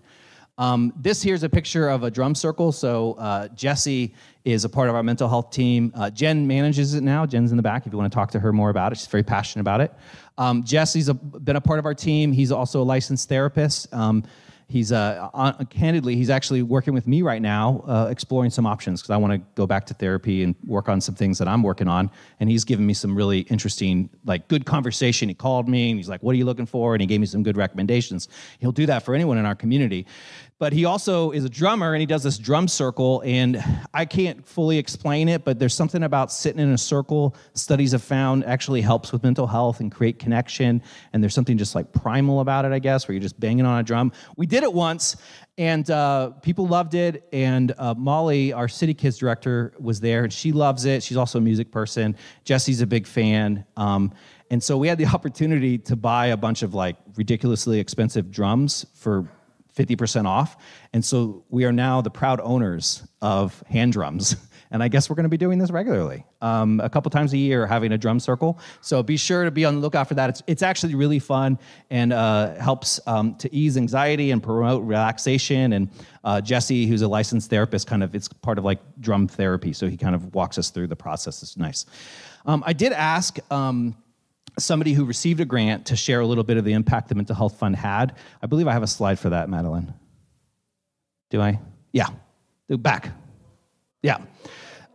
Um, 0.57 0.93
this 0.95 1.21
here's 1.21 1.43
a 1.43 1.49
picture 1.49 1.89
of 1.89 2.03
a 2.03 2.11
drum 2.11 2.35
circle. 2.35 2.71
So 2.71 3.13
uh, 3.13 3.47
Jesse 3.49 4.13
is 4.45 4.65
a 4.65 4.69
part 4.69 4.89
of 4.89 4.95
our 4.95 5.03
mental 5.03 5.27
health 5.27 5.51
team. 5.51 5.91
Uh, 5.95 6.09
Jen 6.09 6.45
manages 6.45 6.93
it 6.93 7.01
now. 7.01 7.25
Jen's 7.25 7.51
in 7.51 7.57
the 7.57 7.63
back 7.63 7.85
if 7.85 7.91
you 7.91 7.97
want 7.97 8.11
to 8.11 8.15
talk 8.15 8.31
to 8.31 8.39
her 8.39 8.51
more 8.51 8.69
about 8.69 8.91
it. 8.91 8.97
She's 8.97 9.07
very 9.07 9.23
passionate 9.23 9.61
about 9.61 9.81
it. 9.81 9.93
Um, 10.37 10.63
Jesse's 10.63 11.09
a, 11.09 11.13
been 11.13 11.55
a 11.55 11.61
part 11.61 11.79
of 11.79 11.85
our 11.85 11.93
team. 11.93 12.31
He's 12.31 12.51
also 12.51 12.81
a 12.81 12.83
licensed 12.83 13.29
therapist. 13.29 13.91
Um, 13.93 14.23
he's 14.71 14.91
uh, 14.91 15.29
on, 15.33 15.65
candidly 15.67 16.15
he's 16.15 16.29
actually 16.29 16.61
working 16.61 16.93
with 16.93 17.07
me 17.07 17.21
right 17.21 17.41
now 17.41 17.83
uh, 17.87 18.07
exploring 18.09 18.49
some 18.49 18.65
options 18.65 19.01
because 19.01 19.11
i 19.11 19.17
want 19.17 19.33
to 19.33 19.39
go 19.55 19.67
back 19.67 19.85
to 19.85 19.93
therapy 19.93 20.43
and 20.43 20.55
work 20.65 20.89
on 20.89 20.99
some 21.01 21.15
things 21.15 21.37
that 21.37 21.47
i'm 21.47 21.61
working 21.61 21.87
on. 21.87 22.09
And 22.39 22.49
he's 22.49 22.63
given 22.63 22.85
me 22.85 22.93
some 22.93 23.15
really 23.15 23.41
interesting 23.41 24.09
like 24.25 24.47
good 24.47 24.65
conversation. 24.65 25.29
He 25.29 25.35
called 25.35 25.67
me 25.67 25.91
and 25.91 25.99
he's 25.99 26.09
like 26.09 26.21
what 26.23 26.33
are 26.33 26.37
you 26.37 26.45
looking 26.45 26.65
for? 26.65 26.95
And 26.95 27.01
he 27.01 27.07
gave 27.07 27.19
me 27.19 27.27
some 27.27 27.43
good 27.43 27.57
recommendations. 27.57 28.29
He'll 28.59 28.71
do 28.71 28.85
that 28.87 29.03
for 29.03 29.13
anyone 29.13 29.37
in 29.37 29.45
our 29.45 29.55
community 29.55 30.07
but 30.61 30.73
he 30.73 30.85
also 30.85 31.31
is 31.31 31.43
a 31.43 31.49
drummer 31.49 31.95
and 31.95 32.01
he 32.01 32.05
does 32.05 32.21
this 32.21 32.37
drum 32.37 32.67
circle 32.67 33.23
and 33.25 33.63
i 33.95 34.05
can't 34.05 34.45
fully 34.45 34.77
explain 34.77 35.27
it 35.27 35.43
but 35.43 35.57
there's 35.57 35.73
something 35.73 36.03
about 36.03 36.31
sitting 36.31 36.61
in 36.61 36.71
a 36.71 36.77
circle 36.77 37.35
studies 37.53 37.93
have 37.93 38.03
found 38.03 38.45
actually 38.45 38.81
helps 38.81 39.11
with 39.11 39.23
mental 39.23 39.47
health 39.47 39.79
and 39.79 39.91
create 39.91 40.19
connection. 40.19 40.81
And 41.13 41.23
there's 41.23 41.33
something 41.33 41.57
just 41.57 41.73
like 41.75 41.91
primal 41.93 42.41
about 42.41 42.65
it 42.65 42.71
i 42.71 42.79
guess 42.79 43.07
where 43.07 43.13
you're 43.13 43.21
just 43.21 43.39
banging 43.39 43.65
on 43.65 43.79
a 43.79 43.83
drum. 43.83 44.11
We 44.37 44.45
did 44.45 44.63
it 44.63 44.73
once 44.73 45.15
and 45.57 45.89
uh, 45.89 46.31
people 46.41 46.67
loved 46.67 46.93
it. 46.93 47.27
And 47.33 47.73
uh, 47.77 47.93
molly 47.95 48.53
our 48.53 48.67
city 48.67 48.93
kids 48.93 49.17
director 49.17 49.73
was 49.79 49.99
there 49.99 50.23
and 50.23 50.33
she 50.33 50.51
loves 50.51 50.85
it. 50.85 51.03
She's 51.03 51.17
also 51.17 51.39
a 51.39 51.41
music 51.41 51.71
person. 51.71 52.15
Jesse's 52.43 52.81
a 52.81 52.87
big 52.87 53.07
fan. 53.07 53.65
Um, 53.77 54.13
and 54.49 54.61
so 54.61 54.77
we 54.77 54.87
had 54.87 54.97
the 54.97 55.05
opportunity 55.17 55.77
to 55.79 55.95
buy 55.95 56.27
a 56.27 56.37
bunch 56.37 56.61
of 56.61 56.73
like 56.73 56.97
ridiculously 57.15 57.79
expensive 57.79 58.31
drums 58.31 58.85
for 58.93 59.27
50% 59.75 60.25
off. 60.25 60.57
And 60.93 61.03
so 61.03 61.45
we 61.49 61.65
are 61.65 61.71
now 61.71 62.01
the 62.01 62.09
proud 62.09 62.39
owners 62.41 63.07
of 63.21 63.61
hand 63.67 63.93
drums. 63.93 64.35
And 64.71 64.81
I 64.81 64.87
guess 64.87 65.09
we're 65.09 65.17
going 65.17 65.25
to 65.25 65.29
be 65.29 65.37
doing 65.37 65.59
this 65.59 65.69
regularly, 65.69 66.25
um, 66.39 66.79
a 66.79 66.89
couple 66.89 67.11
times 67.11 67.33
a 67.33 67.37
year, 67.37 67.67
having 67.67 67.91
a 67.91 67.97
drum 67.97 68.21
circle. 68.21 68.57
So 68.79 69.03
be 69.03 69.17
sure 69.17 69.43
to 69.43 69.51
be 69.51 69.65
on 69.65 69.75
the 69.75 69.81
lookout 69.81 70.07
for 70.07 70.13
that. 70.13 70.29
It's, 70.29 70.43
it's 70.47 70.63
actually 70.63 70.95
really 70.95 71.19
fun 71.19 71.59
and 71.89 72.13
uh, 72.13 72.55
helps 72.55 72.97
um, 73.05 73.35
to 73.35 73.53
ease 73.53 73.75
anxiety 73.75 74.31
and 74.31 74.41
promote 74.41 74.83
relaxation. 74.83 75.73
And 75.73 75.89
uh, 76.23 76.39
Jesse, 76.39 76.85
who's 76.85 77.01
a 77.01 77.07
licensed 77.09 77.49
therapist, 77.49 77.85
kind 77.85 78.01
of 78.01 78.15
it's 78.15 78.29
part 78.29 78.57
of 78.57 78.63
like 78.63 78.79
drum 79.01 79.27
therapy. 79.27 79.73
So 79.73 79.89
he 79.89 79.97
kind 79.97 80.15
of 80.15 80.33
walks 80.33 80.57
us 80.57 80.69
through 80.69 80.87
the 80.87 80.95
process. 80.95 81.43
It's 81.43 81.57
nice. 81.57 81.85
Um, 82.45 82.63
I 82.65 82.71
did 82.71 82.93
ask. 82.93 83.39
Somebody 84.59 84.93
who 84.93 85.05
received 85.05 85.39
a 85.39 85.45
grant 85.45 85.87
to 85.87 85.95
share 85.95 86.19
a 86.19 86.25
little 86.25 86.43
bit 86.43 86.57
of 86.57 86.65
the 86.65 86.73
impact 86.73 87.09
the 87.09 87.15
mental 87.15 87.35
health 87.35 87.57
fund 87.57 87.75
had. 87.75 88.15
I 88.41 88.47
believe 88.47 88.67
I 88.67 88.73
have 88.73 88.83
a 88.83 88.87
slide 88.87 89.17
for 89.17 89.29
that, 89.29 89.49
Madeline. 89.49 89.93
Do 91.29 91.41
I? 91.41 91.59
Yeah. 91.93 92.09
Back. 92.69 93.09
Yeah. 94.03 94.17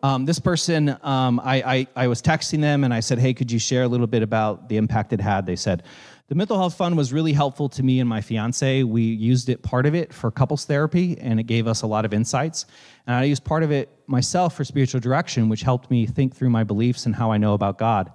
Um, 0.03 0.25
this 0.25 0.39
person, 0.39 0.97
um, 1.03 1.41
I, 1.43 1.57
I, 1.63 1.87
I 1.97 2.07
was 2.09 2.23
texting 2.23 2.61
them 2.61 2.85
and 2.85 2.93
I 2.93 3.01
said, 3.01 3.19
hey, 3.19 3.35
could 3.35 3.51
you 3.51 3.59
share 3.59 3.83
a 3.83 3.89
little 3.89 4.07
bit 4.07 4.23
about 4.23 4.69
the 4.69 4.77
impact 4.77 5.13
it 5.13 5.21
had? 5.21 5.47
They 5.47 5.57
said, 5.57 5.83
the 6.29 6.35
mental 6.35 6.59
health 6.59 6.75
fund 6.75 6.97
was 6.97 7.13
really 7.13 7.33
helpful 7.33 7.69
to 7.71 7.83
me 7.83 8.01
and 8.01 8.09
my 8.09 8.21
fiance. 8.21 8.83
We 8.83 9.03
used 9.03 9.49
it, 9.49 9.63
part 9.63 9.87
of 9.87 9.95
it, 9.95 10.13
for 10.13 10.31
couples 10.31 10.65
therapy, 10.65 11.17
and 11.21 11.39
it 11.39 11.45
gave 11.45 11.67
us 11.69 11.83
a 11.83 11.87
lot 11.87 12.05
of 12.05 12.13
insights. 12.13 12.67
And 13.07 13.15
I 13.15 13.25
used 13.25 13.45
part 13.45 13.63
of 13.63 13.71
it 13.71 13.89
myself 14.07 14.57
for 14.57 14.65
spiritual 14.65 15.01
direction, 15.01 15.49
which 15.49 15.63
helped 15.63 15.89
me 15.91 16.05
think 16.05 16.35
through 16.35 16.51
my 16.51 16.65
beliefs 16.65 17.07
and 17.07 17.15
how 17.15 17.31
I 17.31 17.39
know 17.39 17.55
about 17.55 17.79
God. 17.79 18.13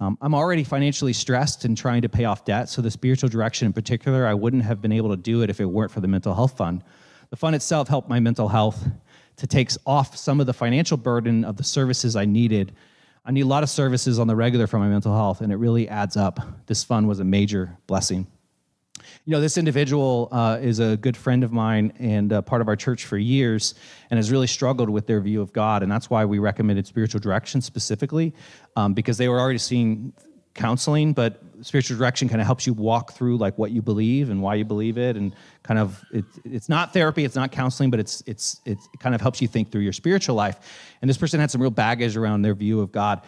Um, 0.00 0.16
I'm 0.20 0.34
already 0.34 0.62
financially 0.62 1.12
stressed 1.12 1.64
and 1.64 1.76
trying 1.76 2.02
to 2.02 2.08
pay 2.08 2.24
off 2.24 2.44
debt, 2.44 2.68
so 2.68 2.80
the 2.80 2.90
spiritual 2.90 3.28
direction 3.28 3.66
in 3.66 3.72
particular, 3.72 4.26
I 4.26 4.34
wouldn't 4.34 4.62
have 4.62 4.80
been 4.80 4.92
able 4.92 5.10
to 5.10 5.16
do 5.16 5.42
it 5.42 5.50
if 5.50 5.60
it 5.60 5.64
weren't 5.64 5.90
for 5.90 6.00
the 6.00 6.08
mental 6.08 6.34
health 6.34 6.56
fund. 6.56 6.84
The 7.30 7.36
fund 7.36 7.56
itself 7.56 7.88
helped 7.88 8.08
my 8.08 8.20
mental 8.20 8.48
health 8.48 8.86
to 9.36 9.46
take 9.46 9.70
off 9.86 10.16
some 10.16 10.40
of 10.40 10.46
the 10.46 10.52
financial 10.52 10.96
burden 10.96 11.44
of 11.44 11.56
the 11.56 11.64
services 11.64 12.14
I 12.16 12.24
needed. 12.24 12.72
I 13.24 13.32
need 13.32 13.42
a 13.42 13.46
lot 13.46 13.62
of 13.62 13.70
services 13.70 14.18
on 14.18 14.28
the 14.28 14.36
regular 14.36 14.66
for 14.66 14.78
my 14.78 14.88
mental 14.88 15.14
health, 15.14 15.40
and 15.40 15.52
it 15.52 15.56
really 15.56 15.88
adds 15.88 16.16
up. 16.16 16.40
This 16.66 16.84
fund 16.84 17.08
was 17.08 17.18
a 17.20 17.24
major 17.24 17.76
blessing 17.86 18.26
you 19.28 19.32
know, 19.32 19.42
this 19.42 19.58
individual 19.58 20.30
uh, 20.32 20.56
is 20.58 20.78
a 20.78 20.96
good 20.96 21.14
friend 21.14 21.44
of 21.44 21.52
mine 21.52 21.92
and 21.98 22.32
uh, 22.32 22.40
part 22.40 22.62
of 22.62 22.68
our 22.68 22.76
church 22.76 23.04
for 23.04 23.18
years 23.18 23.74
and 24.10 24.16
has 24.16 24.30
really 24.30 24.46
struggled 24.46 24.88
with 24.88 25.06
their 25.06 25.20
view 25.20 25.42
of 25.42 25.52
God. 25.52 25.82
And 25.82 25.92
that's 25.92 26.08
why 26.08 26.24
we 26.24 26.38
recommended 26.38 26.86
spiritual 26.86 27.20
direction 27.20 27.60
specifically, 27.60 28.32
um, 28.74 28.94
because 28.94 29.18
they 29.18 29.28
were 29.28 29.38
already 29.38 29.58
seeing 29.58 30.14
counseling, 30.54 31.12
but 31.12 31.42
spiritual 31.62 31.96
direction 31.96 32.28
kind 32.28 32.40
of 32.40 32.46
helps 32.46 32.66
you 32.66 32.72
walk 32.72 33.12
through 33.12 33.36
like 33.36 33.56
what 33.58 33.70
you 33.70 33.82
believe 33.82 34.30
and 34.30 34.42
why 34.42 34.54
you 34.54 34.64
believe 34.64 34.98
it, 34.98 35.16
and 35.16 35.34
kind 35.62 35.78
of 35.78 36.04
it, 36.12 36.24
it's 36.44 36.68
not 36.68 36.92
therapy, 36.92 37.24
it's 37.24 37.36
not 37.36 37.52
counseling, 37.52 37.90
but 37.90 38.00
it's 38.00 38.22
it's 38.26 38.60
it 38.64 38.78
kind 39.00 39.14
of 39.14 39.20
helps 39.20 39.40
you 39.40 39.48
think 39.48 39.70
through 39.70 39.82
your 39.82 39.92
spiritual 39.92 40.34
life. 40.34 40.58
And 41.00 41.08
this 41.08 41.16
person 41.16 41.40
had 41.40 41.50
some 41.50 41.60
real 41.60 41.70
baggage 41.70 42.16
around 42.16 42.42
their 42.42 42.54
view 42.54 42.80
of 42.80 42.92
God. 42.92 43.22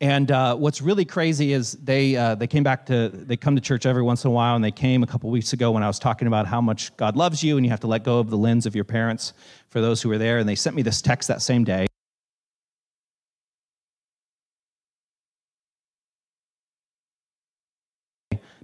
And 0.00 0.30
uh, 0.30 0.56
what's 0.56 0.82
really 0.82 1.04
crazy 1.04 1.52
is 1.52 1.72
they 1.72 2.16
uh, 2.16 2.34
they 2.34 2.46
came 2.46 2.62
back 2.62 2.86
to 2.86 3.08
they 3.08 3.36
come 3.36 3.56
to 3.56 3.62
church 3.62 3.86
every 3.86 4.02
once 4.02 4.24
in 4.24 4.28
a 4.28 4.32
while, 4.32 4.54
and 4.54 4.64
they 4.64 4.70
came 4.72 5.02
a 5.02 5.06
couple 5.06 5.30
weeks 5.30 5.52
ago 5.52 5.70
when 5.70 5.82
I 5.82 5.86
was 5.86 5.98
talking 5.98 6.28
about 6.28 6.46
how 6.46 6.60
much 6.60 6.94
God 6.96 7.16
loves 7.16 7.42
you, 7.42 7.56
and 7.56 7.64
you 7.64 7.70
have 7.70 7.80
to 7.80 7.86
let 7.86 8.04
go 8.04 8.18
of 8.18 8.30
the 8.30 8.38
lens 8.38 8.66
of 8.66 8.74
your 8.74 8.84
parents 8.84 9.32
for 9.68 9.80
those 9.80 10.02
who 10.02 10.08
were 10.08 10.18
there. 10.18 10.38
And 10.38 10.48
they 10.48 10.54
sent 10.54 10.76
me 10.76 10.82
this 10.82 11.00
text 11.00 11.28
that 11.28 11.40
same 11.40 11.64
day. 11.64 11.86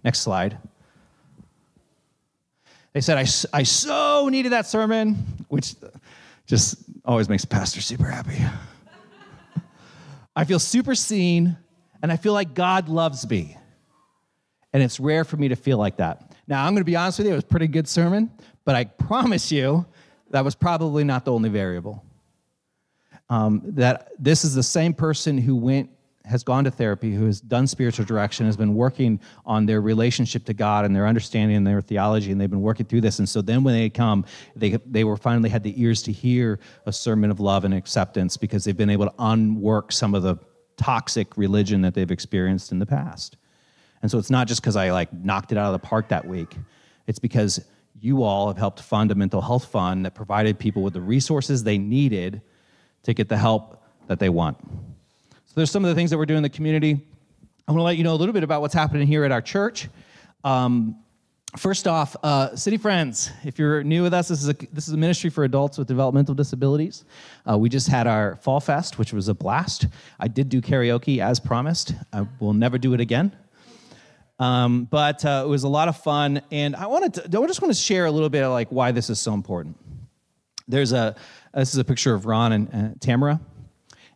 Next 0.05 0.21
slide. 0.21 0.59
They 2.93 3.01
said, 3.01 3.17
I, 3.17 3.27
I 3.53 3.63
so 3.63 4.29
needed 4.29 4.53
that 4.53 4.67
sermon, 4.67 5.15
which 5.49 5.75
just 6.47 6.77
always 7.05 7.29
makes 7.29 7.45
pastor 7.45 7.81
super 7.81 8.07
happy. 8.07 8.39
I 10.37 10.45
feel 10.45 10.59
super 10.59 10.95
seen, 10.95 11.57
and 12.03 12.13
I 12.13 12.17
feel 12.17 12.33
like 12.33 12.55
God 12.55 12.89
loves 12.89 13.29
me. 13.29 13.57
And 14.73 14.83
it's 14.83 14.99
rare 14.99 15.25
for 15.25 15.37
me 15.37 15.49
to 15.49 15.57
feel 15.57 15.79
like 15.79 15.99
that. 15.99 16.35
Now, 16.47 16.65
I'm 16.67 16.73
going 16.73 16.81
to 16.81 16.85
be 16.85 16.97
honest 16.97 17.19
with 17.19 17.27
you, 17.27 17.33
it 17.33 17.37
was 17.37 17.45
a 17.45 17.47
pretty 17.47 17.69
good 17.69 17.87
sermon, 17.87 18.31
but 18.65 18.75
I 18.75 18.85
promise 18.85 19.53
you 19.53 19.87
that 20.31 20.45
was 20.45 20.55
probably 20.55 21.05
not 21.05 21.25
the 21.25 21.33
only 21.33 21.51
variable. 21.51 22.05
Um, 23.31 23.63
that 23.65 24.11
this 24.19 24.45
is 24.45 24.55
the 24.55 24.63
same 24.63 24.93
person 24.93 25.39
who 25.39 25.57
went 25.57 25.91
has 26.25 26.45
gone 26.45 26.65
to 26.65 26.71
therapy, 26.71 27.13
who 27.13 27.27
has 27.27 27.41
done 27.41 27.67
spiritual 27.67 28.05
direction, 28.05 28.47
has 28.47 28.57
been 28.57 28.75
working 28.75 29.21
on 29.45 29.67
their 29.67 29.81
relationship 29.81 30.45
to 30.45 30.55
God 30.55 30.85
and 30.85 30.95
their 30.95 31.07
understanding 31.07 31.57
and 31.57 31.67
their 31.67 31.81
theology, 31.81 32.31
and 32.31 32.41
they've 32.41 32.51
been 32.51 32.63
working 32.63 32.87
through 32.87 33.01
this. 33.01 33.19
And 33.19 33.29
so 33.29 33.43
then 33.43 33.65
when 33.65 33.75
they 33.75 33.91
come, 33.91 34.25
they, 34.55 34.79
they 34.87 35.05
were 35.05 35.17
finally 35.17 35.49
had 35.49 35.63
the 35.63 35.81
ears 35.81 36.03
to 36.03 36.13
hear 36.13 36.61
a 36.87 36.93
sermon 36.93 37.31
of 37.31 37.41
love 37.41 37.65
and 37.65 37.75
acceptance 37.75 38.37
because 38.37 38.65
they've 38.65 38.77
been 38.77 38.91
able 38.91 39.07
to 39.07 39.15
unwork 39.19 39.91
some 39.93 40.15
of 40.15 40.23
the 40.23 40.37
toxic 40.77 41.37
religion 41.37 41.83
that 41.83 41.95
they've 41.95 42.11
experienced 42.11 42.73
in 42.73 42.79
the 42.79 42.87
past. 42.87 43.37
And 44.03 44.11
so 44.11 44.19
it's 44.19 44.31
not 44.31 44.49
just 44.49 44.61
because 44.61 44.77
I 44.77 44.91
like 44.91 45.13
knocked 45.13 45.53
it 45.53 45.59
out 45.59 45.67
of 45.67 45.81
the 45.81 45.87
park 45.87 46.09
that 46.09 46.27
week. 46.27 46.57
It's 47.07 47.19
because 47.19 47.65
you 48.01 48.23
all 48.23 48.49
have 48.49 48.57
helped 48.57 48.81
fund 48.81 49.11
a 49.11 49.15
mental 49.15 49.41
health 49.41 49.67
fund 49.67 50.05
that 50.05 50.15
provided 50.15 50.59
people 50.59 50.83
with 50.83 50.93
the 50.93 51.01
resources 51.01 51.63
they 51.63 51.79
needed 51.79 52.43
to 53.05 53.15
get 53.15 53.29
the 53.29 53.37
help 53.37 53.85
that 54.09 54.19
they 54.19 54.29
want. 54.29 54.59
So 55.53 55.61
there's 55.61 55.71
some 55.71 55.85
of 55.85 55.91
the 55.91 55.95
things 55.95 56.09
that 56.09 56.17
we're 56.17 56.25
doing 56.25 56.39
in 56.39 56.43
the 56.43 56.49
community. 56.49 56.99
I 57.69 57.73
want 57.73 57.81
to 57.81 57.83
let 57.83 57.99
you 57.99 58.05
know 58.05 58.15
a 58.15 58.17
little 58.17 58.33
bit 58.33 58.43
about 58.43 58.63
what's 58.63 58.73
happening 58.73 59.07
here 59.07 59.23
at 59.23 59.33
our 59.33 59.43
church. 59.43 59.87
Um, 60.45 60.97
first 61.59 61.87
off, 61.87 62.17
uh, 62.23 62.57
City 62.57 62.79
Friends, 62.79 63.31
if 63.45 63.59
you're 63.59 63.85
new 63.85 64.03
with 64.03 64.15
us, 64.15 64.29
this 64.29 64.43
is 64.43 64.49
a, 64.49 64.55
this 64.73 64.89
is 64.89 64.95
a 64.95 64.97
ministry 64.97 65.29
for 65.29 65.45
adults 65.45 65.77
with 65.77 65.89
developmental 65.89 66.35
disabilities. 66.35 67.05
Uh, 67.47 67.59
we 67.59 67.69
just 67.69 67.87
had 67.87 68.07
our 68.07 68.37
Fall 68.37 68.61
Fest, 68.61 68.99
which 68.99 69.13
was 69.13 69.29
a 69.29 69.35
blast. 69.35 69.89
I 70.19 70.27
did 70.27 70.49
do 70.49 70.63
karaoke 70.63 71.19
as 71.19 71.39
promised. 71.39 71.97
I 72.15 72.27
will 72.41 72.55
never 72.55 72.79
do 72.79 72.95
it 72.95 73.01
again. 73.01 73.37
Um, 74.39 74.85
but 74.85 75.23
uh, 75.23 75.43
it 75.45 75.49
was 75.49 75.65
a 75.65 75.69
lot 75.69 75.89
of 75.89 75.99
fun, 75.99 76.41
and 76.51 76.75
I 76.75 76.87
wanted 76.87 77.13
to. 77.31 77.43
I 77.43 77.47
just 77.47 77.61
want 77.61 77.75
to 77.75 77.79
share 77.79 78.07
a 78.07 78.11
little 78.11 78.31
bit 78.31 78.43
of 78.43 78.53
like 78.53 78.71
why 78.71 78.91
this 78.91 79.11
is 79.11 79.21
so 79.21 79.35
important. 79.35 79.77
There's 80.67 80.95
a 80.95 81.15
this 81.53 81.75
is 81.75 81.79
a 81.79 81.85
picture 81.85 82.15
of 82.15 82.25
Ron 82.25 82.53
and 82.53 82.99
Tamara, 83.03 83.39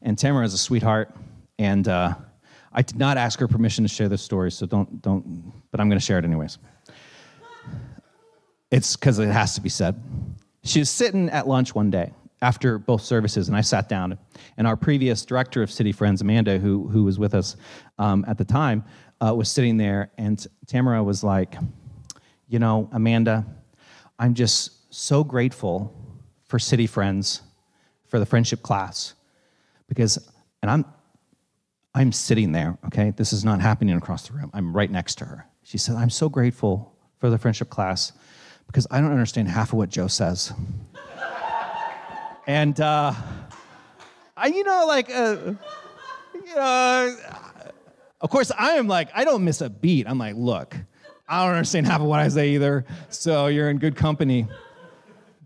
and 0.01 0.17
Tamara 0.17 0.47
is 0.47 0.55
a 0.55 0.59
sweetheart. 0.59 1.15
And 1.59 1.89
uh, 1.89 2.15
I 2.73 2.83
did 2.83 2.97
not 2.97 3.17
ask 3.17 3.39
her 3.41 3.49
permission 3.49 3.85
to 3.85 3.89
share 3.89 4.09
this 4.09 4.23
story, 4.23 4.51
so 4.53 4.67
don't, 4.67 5.01
don't, 5.01 5.53
but 5.71 5.81
I'm 5.81 5.89
going 5.89 5.99
to 5.99 6.05
share 6.05 6.19
it 6.19 6.25
anyways. 6.25 6.59
It's 8.71 8.97
because 8.97 9.19
it 9.19 9.29
has 9.29 9.55
to 9.55 9.61
be 9.61 9.69
said. 9.69 10.03
She 10.63 10.81
was 10.81 10.91
sitting 10.91 11.31
at 11.31 11.47
lunch 11.49 11.75
one 11.75 11.91
day, 11.91 12.13
after 12.43 12.79
both 12.79 13.03
services, 13.03 13.49
and 13.49 13.57
I 13.57 13.63
sat 13.63 13.89
down, 13.89 14.19
and 14.59 14.67
our 14.67 14.77
previous 14.77 15.25
director 15.25 15.63
of 15.63 15.71
City 15.71 15.93
Friends, 15.93 16.21
Amanda, 16.21 16.59
who 16.59 16.87
who 16.89 17.05
was 17.05 17.19
with 17.19 17.35
us 17.35 17.57
um, 17.99 18.25
at 18.29 18.37
the 18.37 18.45
time, 18.45 18.85
uh, 19.21 19.35
was 19.35 19.51
sitting 19.51 19.77
there, 19.79 20.11
and 20.19 20.47
Tamara 20.67 21.03
was 21.03 21.25
like, 21.25 21.55
"You 22.49 22.59
know, 22.59 22.91
Amanda, 22.93 23.47
I'm 24.19 24.35
just 24.35 24.93
so 24.93 25.25
grateful 25.25 25.95
for 26.45 26.59
City 26.59 26.87
Friends, 26.87 27.41
for 28.07 28.19
the 28.19 28.27
friendship 28.27 28.63
class, 28.63 29.15
because, 29.89 30.19
and 30.61 30.71
I'm." 30.71 30.85
I'm 31.97 32.13
sitting 32.13 32.53
there, 32.53 32.77
okay? 32.89 33.11
This 33.17 33.33
is 33.33 33.43
not 33.43 33.63
happening 33.63 33.97
across 33.97 34.29
the 34.29 34.35
room. 34.35 34.51
I'm 34.53 34.77
right 34.77 34.91
next 34.91 35.15
to 35.17 35.25
her. 35.25 35.47
She 35.63 35.79
said, 35.79 35.95
I'm 35.95 36.11
so 36.11 36.29
grateful 36.29 36.95
for 37.21 37.31
the 37.31 37.39
friendship 37.39 37.71
class 37.71 38.13
because 38.67 38.87
I 38.91 39.01
don't 39.01 39.13
understand 39.13 39.49
half 39.49 39.73
of 39.73 39.79
what 39.79 39.89
Joe 39.89 40.07
says. 40.07 40.53
and, 42.47 42.79
uh, 42.83 43.15
I, 44.37 44.49
you 44.49 44.63
know, 44.63 44.85
like, 44.87 45.09
uh, 45.09 45.55
you 46.35 46.55
know, 46.55 47.17
of 48.21 48.29
course, 48.29 48.53
I 48.59 48.73
am 48.73 48.89
like, 48.89 49.09
I 49.15 49.25
don't 49.25 49.43
miss 49.43 49.63
a 49.63 49.71
beat. 49.71 50.07
I'm 50.07 50.19
like, 50.19 50.35
look, 50.37 50.77
I 51.27 51.47
don't 51.47 51.55
understand 51.55 51.87
half 51.87 52.03
of 52.03 52.09
what 52.09 52.21
I 52.21 52.29
say 52.29 52.51
either, 52.51 52.85
so 53.09 53.47
you're 53.47 53.71
in 53.71 53.79
good 53.79 53.97
company. 53.97 54.47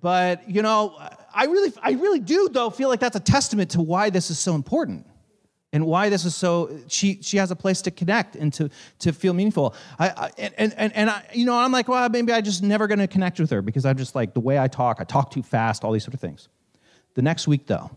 But, 0.00 0.50
you 0.50 0.62
know, 0.62 0.96
I 1.32 1.44
really, 1.44 1.72
I 1.80 1.92
really 1.92 2.18
do, 2.18 2.48
though, 2.50 2.70
feel 2.70 2.88
like 2.88 2.98
that's 2.98 3.14
a 3.14 3.20
testament 3.20 3.70
to 3.72 3.80
why 3.80 4.10
this 4.10 4.32
is 4.32 4.40
so 4.40 4.56
important 4.56 5.06
and 5.72 5.86
why 5.86 6.08
this 6.08 6.24
is 6.24 6.34
so 6.34 6.76
she 6.88 7.18
she 7.22 7.36
has 7.36 7.50
a 7.50 7.56
place 7.56 7.82
to 7.82 7.90
connect 7.90 8.36
and 8.36 8.52
to 8.54 8.70
to 8.98 9.12
feel 9.12 9.32
meaningful. 9.32 9.74
I, 9.98 10.08
I 10.08 10.30
and 10.38 10.74
and 10.76 10.92
and 10.96 11.10
I 11.10 11.24
you 11.32 11.44
know 11.44 11.56
I'm 11.56 11.72
like 11.72 11.88
well 11.88 12.08
maybe 12.08 12.32
I 12.32 12.40
just 12.40 12.62
never 12.62 12.86
going 12.86 12.98
to 12.98 13.06
connect 13.06 13.38
with 13.38 13.50
her 13.50 13.62
because 13.62 13.84
I'm 13.84 13.96
just 13.96 14.14
like 14.14 14.34
the 14.34 14.40
way 14.40 14.58
I 14.58 14.68
talk 14.68 14.98
I 15.00 15.04
talk 15.04 15.30
too 15.30 15.42
fast 15.42 15.84
all 15.84 15.92
these 15.92 16.04
sort 16.04 16.14
of 16.14 16.20
things. 16.20 16.48
The 17.14 17.22
next 17.22 17.46
week 17.46 17.66
though 17.66 17.90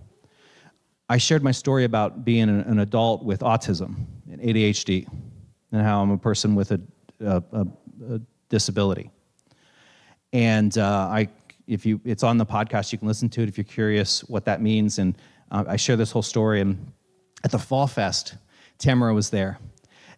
I 1.09 1.17
shared 1.17 1.43
my 1.43 1.51
story 1.51 1.83
about 1.83 2.23
being 2.23 2.49
an, 2.49 2.61
an 2.61 2.79
adult 2.79 3.23
with 3.23 3.41
autism 3.41 4.05
and 4.31 4.41
ADHD 4.41 5.07
and 5.71 5.81
how 5.81 6.01
I'm 6.01 6.11
a 6.11 6.17
person 6.17 6.55
with 6.55 6.71
a, 6.71 6.81
a, 7.19 7.43
a, 7.51 7.67
a 8.09 8.21
disability. 8.49 9.11
And 10.31 10.75
uh, 10.77 11.09
I 11.11 11.29
if 11.67 11.85
you 11.85 12.01
it's 12.03 12.23
on 12.23 12.37
the 12.37 12.45
podcast 12.45 12.91
you 12.91 12.97
can 12.97 13.07
listen 13.07 13.29
to 13.29 13.41
it 13.41 13.49
if 13.49 13.57
you're 13.57 13.63
curious 13.63 14.23
what 14.25 14.45
that 14.45 14.61
means. 14.61 14.99
And 14.99 15.17
uh, 15.51 15.65
I 15.67 15.75
share 15.75 15.95
this 15.95 16.11
whole 16.11 16.21
story 16.21 16.61
and 16.61 16.91
at 17.43 17.51
the 17.51 17.59
Fall 17.59 17.87
Fest, 17.87 18.35
Tamara 18.77 19.13
was 19.13 19.29
there, 19.29 19.59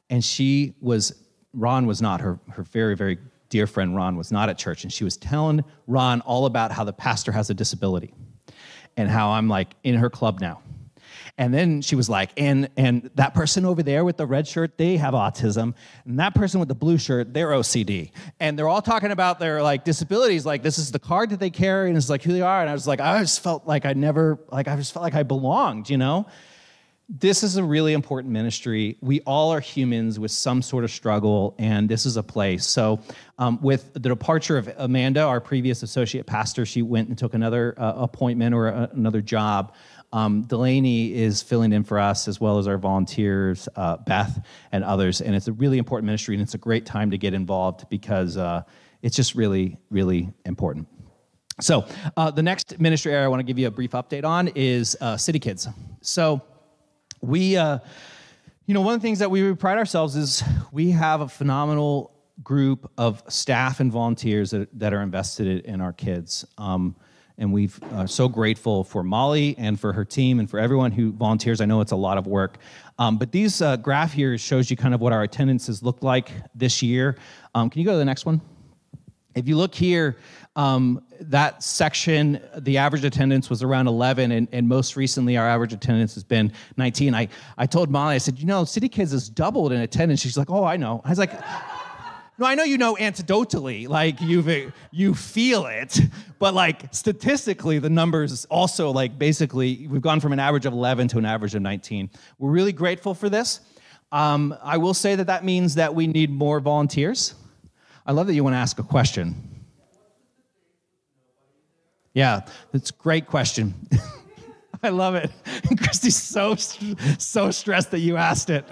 and 0.10 0.24
she 0.24 0.76
was, 0.80 1.14
Ron 1.54 1.88
was 1.88 2.02
not, 2.02 2.22
her, 2.22 2.40
her 2.52 2.64
very, 2.64 2.96
very 2.96 3.18
dear 3.50 3.68
friend 3.68 3.96
Ron 3.96 4.16
was 4.16 4.32
not 4.32 4.50
at 4.50 4.58
church, 4.58 4.84
and 4.84 4.92
she 4.92 5.04
was 5.04 5.18
telling 5.18 5.64
Ron 5.88 6.22
all 6.22 6.46
about 6.46 6.72
how 6.72 6.84
the 6.84 6.94
pastor 6.94 7.32
has 7.32 7.50
a 7.50 7.54
disability 7.54 8.14
and 8.98 9.10
how 9.10 9.32
I'm 9.32 9.48
like 9.48 9.76
in 9.84 9.96
her 9.96 10.10
club 10.10 10.40
now. 10.40 10.62
And 11.38 11.54
then 11.54 11.82
she 11.82 11.96
was 11.96 12.10
like, 12.10 12.32
and 12.38 12.70
and 12.78 13.10
that 13.16 13.34
person 13.34 13.66
over 13.66 13.84
there 13.84 14.06
with 14.06 14.16
the 14.16 14.26
red 14.26 14.48
shirt, 14.48 14.78
they 14.78 14.96
have 14.96 15.14
autism, 15.14 15.74
and 16.06 16.20
that 16.20 16.34
person 16.34 16.62
with 16.62 16.70
the 16.70 16.76
blue 16.76 16.98
shirt, 16.98 17.34
they're 17.34 17.50
OCD, 17.50 18.12
and 18.40 18.58
they're 18.58 18.70
all 18.70 18.82
talking 18.82 19.12
about 19.12 19.38
their 19.38 19.62
like 19.62 19.84
disabilities. 19.84 20.46
Like 20.46 20.64
this 20.64 20.78
is 20.78 20.92
the 20.92 21.00
card 21.00 21.32
that 21.32 21.42
they 21.42 21.50
carry, 21.50 21.90
and 21.90 21.98
it's 21.98 22.10
like 22.10 22.24
who 22.24 22.32
they 22.32 22.42
are. 22.42 22.62
And 22.62 22.70
I 22.70 22.74
was 22.74 22.88
like, 22.88 23.02
I 23.02 23.20
just 23.20 23.44
felt 23.44 23.68
like 23.68 23.86
I 23.86 23.92
never, 23.94 24.40
like 24.50 24.70
I 24.70 24.78
just 24.78 24.94
felt 24.94 25.04
like 25.04 25.16
I 25.16 25.24
belonged, 25.24 25.90
you 25.90 25.98
know 25.98 26.26
this 27.08 27.44
is 27.44 27.56
a 27.58 27.64
really 27.64 27.94
important 27.94 28.34
ministry. 28.34 28.98
We 29.02 29.22
all 29.22 29.52
are 29.52 29.60
humans 29.60 30.20
with 30.20 30.32
some 30.32 30.62
sort 30.62 30.84
of 30.84 30.90
struggle, 30.90 31.56
and 31.60 31.88
this 31.88 32.06
is 32.06 32.18
a 32.18 32.24
place. 32.24 32.66
So, 32.66 33.00
um, 33.38 33.62
with 33.62 33.94
the 33.94 34.00
departure 34.00 34.58
of 34.58 34.74
Amanda, 34.78 35.22
our 35.22 35.40
previous 35.40 35.84
associate 35.84 36.26
pastor, 36.26 36.66
she 36.66 36.82
went 36.82 37.10
and 37.10 37.18
took 37.18 37.36
another 37.36 37.76
uh, 37.78 37.94
appointment 37.98 38.56
or 38.56 38.70
a, 38.70 38.90
another 38.94 39.22
job. 39.22 39.76
Um, 40.14 40.44
Delaney 40.44 41.14
is 41.14 41.44
filling 41.44 41.74
in 41.74 41.84
for 41.84 42.00
us 42.00 42.28
as 42.28 42.42
well 42.42 42.58
as 42.58 42.68
our 42.68 42.78
volunteers, 42.78 43.70
uh, 43.76 43.98
Beth 43.98 44.44
and 44.72 44.84
others. 44.84 45.22
And 45.22 45.36
it's 45.36 45.48
a 45.48 45.54
really 45.54 45.78
important 45.78 46.06
ministry, 46.06 46.36
and 46.36 46.42
it's 46.42 46.56
a 46.56 46.60
great 46.60 46.86
time 46.86 47.12
to 47.12 47.18
get 47.18 47.34
involved 47.34 47.88
because 47.90 48.36
uh, 48.36 48.64
it's 49.04 49.16
just 49.16 49.36
really, 49.36 49.78
really 49.92 50.34
important. 50.46 50.88
So, 51.62 51.86
uh, 52.18 52.32
the 52.32 52.44
next 52.44 52.80
ministry 52.80 53.14
area 53.14 53.26
I 53.26 53.28
want 53.28 53.42
to 53.42 53.46
give 53.46 53.60
you 53.60 53.68
a 53.68 53.72
brief 53.72 53.92
update 53.92 54.26
on 54.26 54.50
is 54.56 54.98
uh, 55.00 55.18
City 55.18 55.40
Kids. 55.40 55.68
So, 56.02 56.42
we, 57.26 57.58
uh, 57.58 57.80
you 58.66 58.74
know, 58.74 58.82
one 58.82 58.94
of 58.94 59.02
the 59.02 59.08
things 59.08 59.20
that 59.20 59.32
we 59.32 59.54
pride 59.56 59.78
ourselves 59.78 60.16
is 60.16 60.44
we 60.72 60.92
have 60.92 61.22
a 61.22 61.28
phenomenal 61.28 62.12
group 62.44 62.92
of 62.98 63.24
staff 63.28 63.80
and 63.80 63.92
volunteers 63.92 64.52
that, 64.52 64.68
that 64.78 64.94
are 64.94 65.02
invested 65.02 65.66
in 65.66 65.82
our 65.82 65.94
kids. 65.94 66.46
Um, 66.58 66.96
and 67.38 67.52
we're 67.52 67.70
uh, 67.92 68.06
so 68.06 68.30
grateful 68.30 68.84
for 68.84 69.04
Molly 69.04 69.56
and 69.58 69.80
for 69.80 69.92
her 69.92 70.06
team 70.06 70.40
and 70.40 70.50
for 70.50 70.60
everyone 70.60 70.92
who 70.92 71.12
volunteers. 71.12 71.60
I 71.60 71.66
know 71.66 71.82
it's 71.82 71.92
a 71.92 71.98
lot 71.98 72.18
of 72.18 72.28
work. 72.28 72.58
Um, 72.98 73.18
but 73.18 73.32
these 73.32 73.62
uh, 73.62 73.76
graph 73.78 74.14
here 74.14 74.38
shows 74.38 74.70
you 74.72 74.78
kind 74.78 74.94
of 74.94 75.02
what 75.02 75.12
our 75.12 75.24
attendances 75.24 75.84
look 75.84 76.02
like 76.02 76.32
this 76.54 76.82
year. 76.82 77.18
Um, 77.54 77.70
can 77.70 77.82
you 77.82 77.86
go 77.86 77.92
to 77.92 77.98
the 77.98 78.06
next 78.06 78.26
one? 78.26 78.40
If 79.36 79.50
you 79.50 79.58
look 79.58 79.76
here, 79.76 80.18
um, 80.56 81.02
that 81.20 81.64
section, 81.64 82.42
the 82.58 82.78
average 82.78 83.04
attendance 83.04 83.50
was 83.50 83.62
around 83.62 83.88
11, 83.88 84.32
and, 84.32 84.48
and, 84.54 84.70
most 84.70 84.96
recently 84.96 85.36
our 85.36 85.48
average 85.48 85.74
attendance 85.74 86.14
has 86.14 86.24
been 86.24 86.52
19. 86.78 87.14
I, 87.14 87.28
I 87.58 87.66
told 87.66 87.90
Molly, 87.90 88.16
I 88.16 88.20
said, 88.20 88.40
you 88.40 88.46
know, 88.46 88.64
City 88.64 88.88
Kids 88.88 89.12
has 89.12 89.28
doubled 89.28 89.74
in 89.74 89.82
attendance. 89.82 90.22
She's 90.22 90.38
like, 90.38 90.50
oh, 90.50 90.64
I 90.64 90.78
know. 90.78 91.02
I 91.04 91.10
was 91.10 91.20
like, 91.20 91.34
no, 92.38 92.46
I 92.46 92.56
know 92.56 92.64
you 92.64 92.78
know 92.78 92.96
anecdotally, 92.96 93.88
like 93.88 94.20
you've 94.22 94.74
you 94.92 95.14
feel 95.14 95.66
it, 95.66 96.00
but 96.40 96.54
like 96.54 96.94
statistically, 96.94 97.80
the 97.80 97.90
numbers 97.90 98.46
also 98.46 98.92
like 98.92 99.18
basically 99.18 99.88
we've 99.88 100.02
gone 100.02 100.20
from 100.20 100.34
an 100.34 100.40
average 100.40 100.66
of 100.66 100.74
11 100.74 101.10
to 101.10 101.18
an 101.18 101.26
average 101.26 101.56
of 101.56 101.62
19. 101.62 102.10
We're 102.40 102.52
really 102.52 102.74
grateful 102.74 103.14
for 103.14 103.30
this. 103.30 103.62
Um, 104.12 104.56
I 104.62 104.78
will 104.78 104.94
say 104.94 105.16
that 105.16 105.28
that 105.28 105.44
means 105.44 105.76
that 105.76 105.96
we 105.96 106.08
need 106.08 106.30
more 106.30 106.60
volunteers. 106.60 107.36
I 108.06 108.12
love 108.12 108.28
that 108.28 108.34
you 108.34 108.44
want 108.44 108.54
to 108.54 108.60
ask 108.60 108.80
a 108.80 108.84
question. 108.84 109.55
Yeah, 112.16 112.42
that's 112.72 112.92
a 112.92 112.94
great 112.94 113.28
question. 113.28 113.76
I 114.84 114.90
love 114.90 115.16
it. 115.16 115.30
Christy's 115.78 116.16
so 116.16 116.56
so 116.56 117.52
stressed 117.52 117.92
that 117.92 118.00
you 118.00 118.16
asked 118.16 118.50
it. 118.50 118.66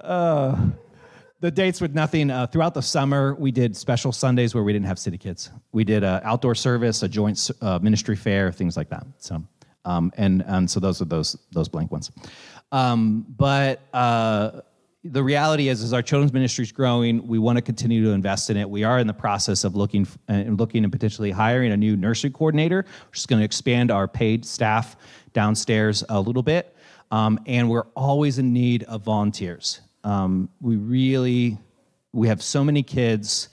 Uh, 0.00 0.68
the 1.40 1.50
dates 1.50 1.80
with 1.80 1.94
nothing 1.94 2.30
uh, 2.30 2.46
throughout 2.46 2.74
the 2.74 2.82
summer. 2.82 3.34
We 3.34 3.50
did 3.50 3.74
special 3.76 4.12
Sundays 4.12 4.54
where 4.54 4.62
we 4.62 4.74
didn't 4.74 4.86
have 4.86 4.98
city 4.98 5.16
kids. 5.16 5.50
We 5.72 5.84
did 5.84 6.04
an 6.04 6.20
outdoor 6.22 6.54
service, 6.54 7.02
a 7.02 7.08
joint 7.08 7.50
uh, 7.62 7.78
ministry 7.80 8.14
fair, 8.14 8.52
things 8.52 8.76
like 8.76 8.90
that. 8.90 9.06
So, 9.18 9.42
um, 9.86 10.12
and 10.18 10.44
and 10.46 10.70
so 10.70 10.78
those 10.78 11.00
are 11.00 11.06
those 11.06 11.34
those 11.52 11.70
blank 11.70 11.90
ones. 11.90 12.10
Um, 12.72 13.24
but 13.38 13.80
uh, 13.94 14.60
the 15.08 15.22
reality 15.22 15.68
is, 15.68 15.82
is 15.82 15.92
our 15.92 16.02
children's 16.02 16.32
ministry 16.32 16.64
is 16.64 16.72
growing. 16.72 17.26
We 17.26 17.38
want 17.38 17.56
to 17.56 17.62
continue 17.62 18.04
to 18.04 18.10
invest 18.10 18.50
in 18.50 18.56
it. 18.56 18.68
We 18.68 18.84
are 18.84 18.98
in 18.98 19.06
the 19.06 19.14
process 19.14 19.64
of 19.64 19.74
looking 19.74 20.06
and 20.28 20.58
looking 20.58 20.84
and 20.84 20.92
potentially 20.92 21.30
hiring 21.30 21.72
a 21.72 21.76
new 21.76 21.96
nursery 21.96 22.30
coordinator, 22.30 22.84
which 23.10 23.18
is 23.18 23.26
going 23.26 23.40
to 23.40 23.44
expand 23.44 23.90
our 23.90 24.08
paid 24.08 24.44
staff 24.44 24.96
downstairs 25.32 26.04
a 26.08 26.20
little 26.20 26.42
bit. 26.42 26.74
Um, 27.10 27.40
and 27.46 27.70
we're 27.70 27.86
always 27.94 28.38
in 28.38 28.52
need 28.52 28.82
of 28.84 29.02
volunteers. 29.02 29.80
Um, 30.04 30.48
we 30.60 30.76
really, 30.76 31.58
we 32.12 32.28
have 32.28 32.42
so 32.42 32.64
many 32.64 32.82
kids, 32.82 33.48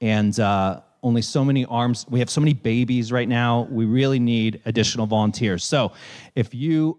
and 0.00 0.38
uh, 0.38 0.80
only 1.02 1.22
so 1.22 1.44
many 1.44 1.64
arms. 1.64 2.06
We 2.08 2.18
have 2.18 2.30
so 2.30 2.40
many 2.40 2.52
babies 2.52 3.12
right 3.12 3.28
now. 3.28 3.66
We 3.70 3.84
really 3.84 4.18
need 4.18 4.60
additional 4.66 5.06
volunteers. 5.06 5.64
So, 5.64 5.92
if 6.34 6.54
you 6.54 6.98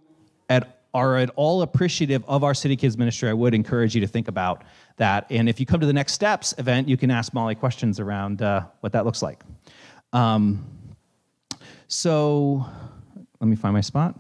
at 0.50 0.77
are 0.94 1.18
at 1.18 1.30
all 1.36 1.62
appreciative 1.62 2.24
of 2.28 2.44
our 2.44 2.54
City 2.54 2.76
Kids 2.76 2.98
ministry, 2.98 3.30
I 3.30 3.34
would 3.34 3.54
encourage 3.54 3.94
you 3.96 4.02
to 4.02 4.08
think 4.08 4.28
about 4.28 4.64
that. 4.98 5.26
And 5.30 5.48
if 5.48 5.60
you 5.60 5.66
come 5.66 5.80
to 5.80 5.86
the 5.86 5.94
Next 5.94 6.14
Steps 6.14 6.54
event, 6.58 6.88
you 6.88 6.98
can 6.98 7.12
ask 7.12 7.34
Molly 7.34 7.56
questions 7.56 8.00
around 8.00 8.42
uh, 8.42 8.66
what 8.80 8.94
that 8.94 9.06
looks 9.06 9.22
like. 9.22 9.44
Um, 10.14 10.66
so 11.88 12.66
let 13.40 13.48
me 13.48 13.56
find 13.56 13.74
my 13.74 13.82
spot. 13.82 14.16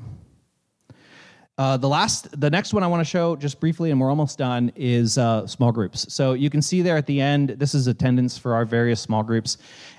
Uh, 1.58 1.76
the 1.76 1.90
last, 1.90 2.40
the 2.40 2.52
next 2.52 2.72
one 2.72 2.84
I 2.84 2.88
want 2.88 3.02
to 3.02 3.10
show 3.10 3.36
just 3.36 3.60
briefly, 3.60 3.90
and 3.90 4.00
we're 4.00 4.12
almost 4.12 4.38
done, 4.38 4.72
is 4.76 5.18
uh, 5.18 5.48
small 5.48 5.72
groups. 5.72 6.14
So 6.14 6.34
you 6.34 6.52
can 6.52 6.62
see 6.62 6.84
there 6.84 6.98
at 6.98 7.08
the 7.08 7.20
end, 7.20 7.50
this 7.50 7.74
is 7.74 7.88
attendance 7.88 8.38
for 8.38 8.54
our 8.54 8.64
various 8.64 9.02
small 9.02 9.24
groups. 9.24 9.58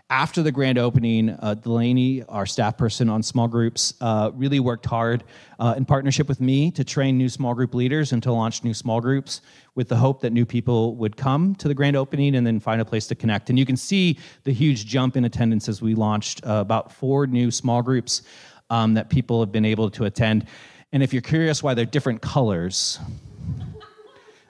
After 0.09 0.41
the 0.41 0.53
grand 0.53 0.79
opening, 0.79 1.31
uh, 1.31 1.55
Delaney, 1.55 2.23
our 2.29 2.47
staff 2.47 2.79
person 2.79 3.09
on 3.09 3.25
small 3.25 3.49
groups, 3.49 3.93
uh, 4.01 4.31
really 4.35 4.61
worked 4.61 4.87
hard 4.87 5.25
uh, 5.59 5.75
in 5.77 5.85
partnership 5.85 6.29
with 6.29 6.41
me 6.41 6.71
to 6.71 6.85
train 6.85 7.19
new 7.19 7.29
small 7.29 7.55
group 7.55 7.75
leaders 7.75 8.13
and 8.13 8.23
to 8.23 8.33
launch 8.33 8.63
new 8.63 8.73
small 8.73 9.01
groups 9.01 9.41
with 9.75 9.89
the 9.89 9.97
hope 9.97 10.21
that 10.21 10.33
new 10.33 10.47
people 10.47 10.95
would 10.95 11.17
come 11.17 11.57
to 11.57 11.67
the 11.67 11.75
grand 11.75 11.97
opening 11.97 12.37
and 12.37 12.47
then 12.47 12.61
find 12.61 12.81
a 12.81 12.85
place 12.85 13.09
to 13.09 13.17
connect. 13.17 13.51
And 13.51 13.59
you 13.59 13.67
can 13.67 13.77
see 13.77 14.17
the 14.45 14.53
huge 14.53 14.87
jump 14.87 15.17
in 15.17 15.25
attendance 15.25 15.69
as 15.69 15.83
we 15.83 15.97
launched 15.97 16.47
uh, 16.47 16.53
about 16.53 16.93
four 16.93 17.27
new 17.27 17.51
small 17.51 17.83
groups 17.83 18.23
um, 18.71 18.95
that 18.95 19.11
people 19.11 19.41
have 19.41 19.51
been 19.51 19.65
able 19.65 19.91
to 19.91 20.05
attend. 20.05 20.47
And 20.93 21.03
if 21.03 21.13
you're 21.13 21.23
curious 21.23 21.63
why 21.63 21.75
they're 21.75 21.85
different 21.85 22.23
colors, 22.23 22.99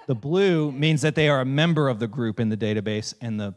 the 0.07 0.15
blue 0.15 0.73
means 0.73 1.03
that 1.03 1.15
they 1.15 1.29
are 1.29 1.41
a 1.41 1.45
member 1.45 1.89
of 1.89 1.99
the 1.99 2.07
group 2.07 2.41
in 2.41 2.49
the 2.49 2.57
database, 2.57 3.13
and 3.21 3.39
the 3.39 3.55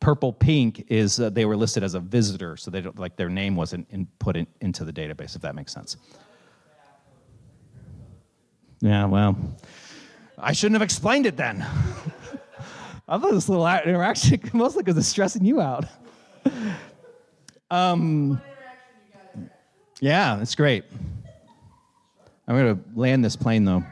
purple 0.00 0.32
pink 0.32 0.84
is 0.88 1.20
uh, 1.20 1.30
they 1.30 1.44
were 1.44 1.56
listed 1.56 1.82
as 1.82 1.94
a 1.94 2.00
visitor, 2.00 2.56
so 2.56 2.70
they 2.70 2.80
don't 2.80 2.98
like 2.98 3.16
their 3.16 3.28
name 3.28 3.56
wasn't 3.56 3.86
in, 3.90 4.06
put 4.18 4.36
in, 4.36 4.46
into 4.60 4.84
the 4.84 4.92
database. 4.92 5.36
If 5.36 5.42
that 5.42 5.54
makes 5.54 5.72
sense. 5.72 5.96
Yeah, 8.80 9.06
well, 9.06 9.36
I 10.36 10.52
shouldn't 10.52 10.74
have 10.74 10.82
explained 10.82 11.26
it 11.26 11.36
then. 11.36 11.64
I 13.08 13.18
thought 13.18 13.32
this 13.32 13.48
little 13.48 13.66
interaction 13.66 14.40
mostly 14.52 14.82
because 14.82 14.96
it's 14.98 15.08
stressing 15.08 15.44
you 15.44 15.60
out. 15.60 15.84
Um, 17.70 18.40
yeah, 20.00 20.40
it's 20.40 20.54
great. 20.54 20.84
I'm 22.46 22.56
going 22.56 22.76
to 22.76 22.82
land 22.94 23.24
this 23.24 23.36
plane 23.36 23.64
though. 23.64 23.84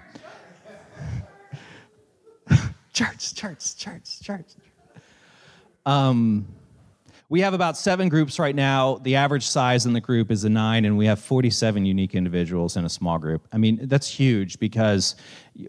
charts, 2.92 3.32
charts, 3.32 3.74
charts, 3.74 4.20
charts. 4.20 4.56
Um, 5.86 6.46
we 7.28 7.40
have 7.40 7.54
about 7.54 7.78
seven 7.78 8.10
groups 8.10 8.38
right 8.38 8.54
now. 8.54 8.96
The 8.96 9.16
average 9.16 9.46
size 9.46 9.86
in 9.86 9.94
the 9.94 10.02
group 10.02 10.30
is 10.30 10.44
a 10.44 10.50
nine, 10.50 10.84
and 10.84 10.98
we 10.98 11.06
have 11.06 11.18
47 11.18 11.86
unique 11.86 12.14
individuals 12.14 12.76
in 12.76 12.84
a 12.84 12.90
small 12.90 13.18
group. 13.18 13.48
I 13.50 13.56
mean, 13.56 13.88
that's 13.88 14.06
huge 14.06 14.58
because 14.58 15.16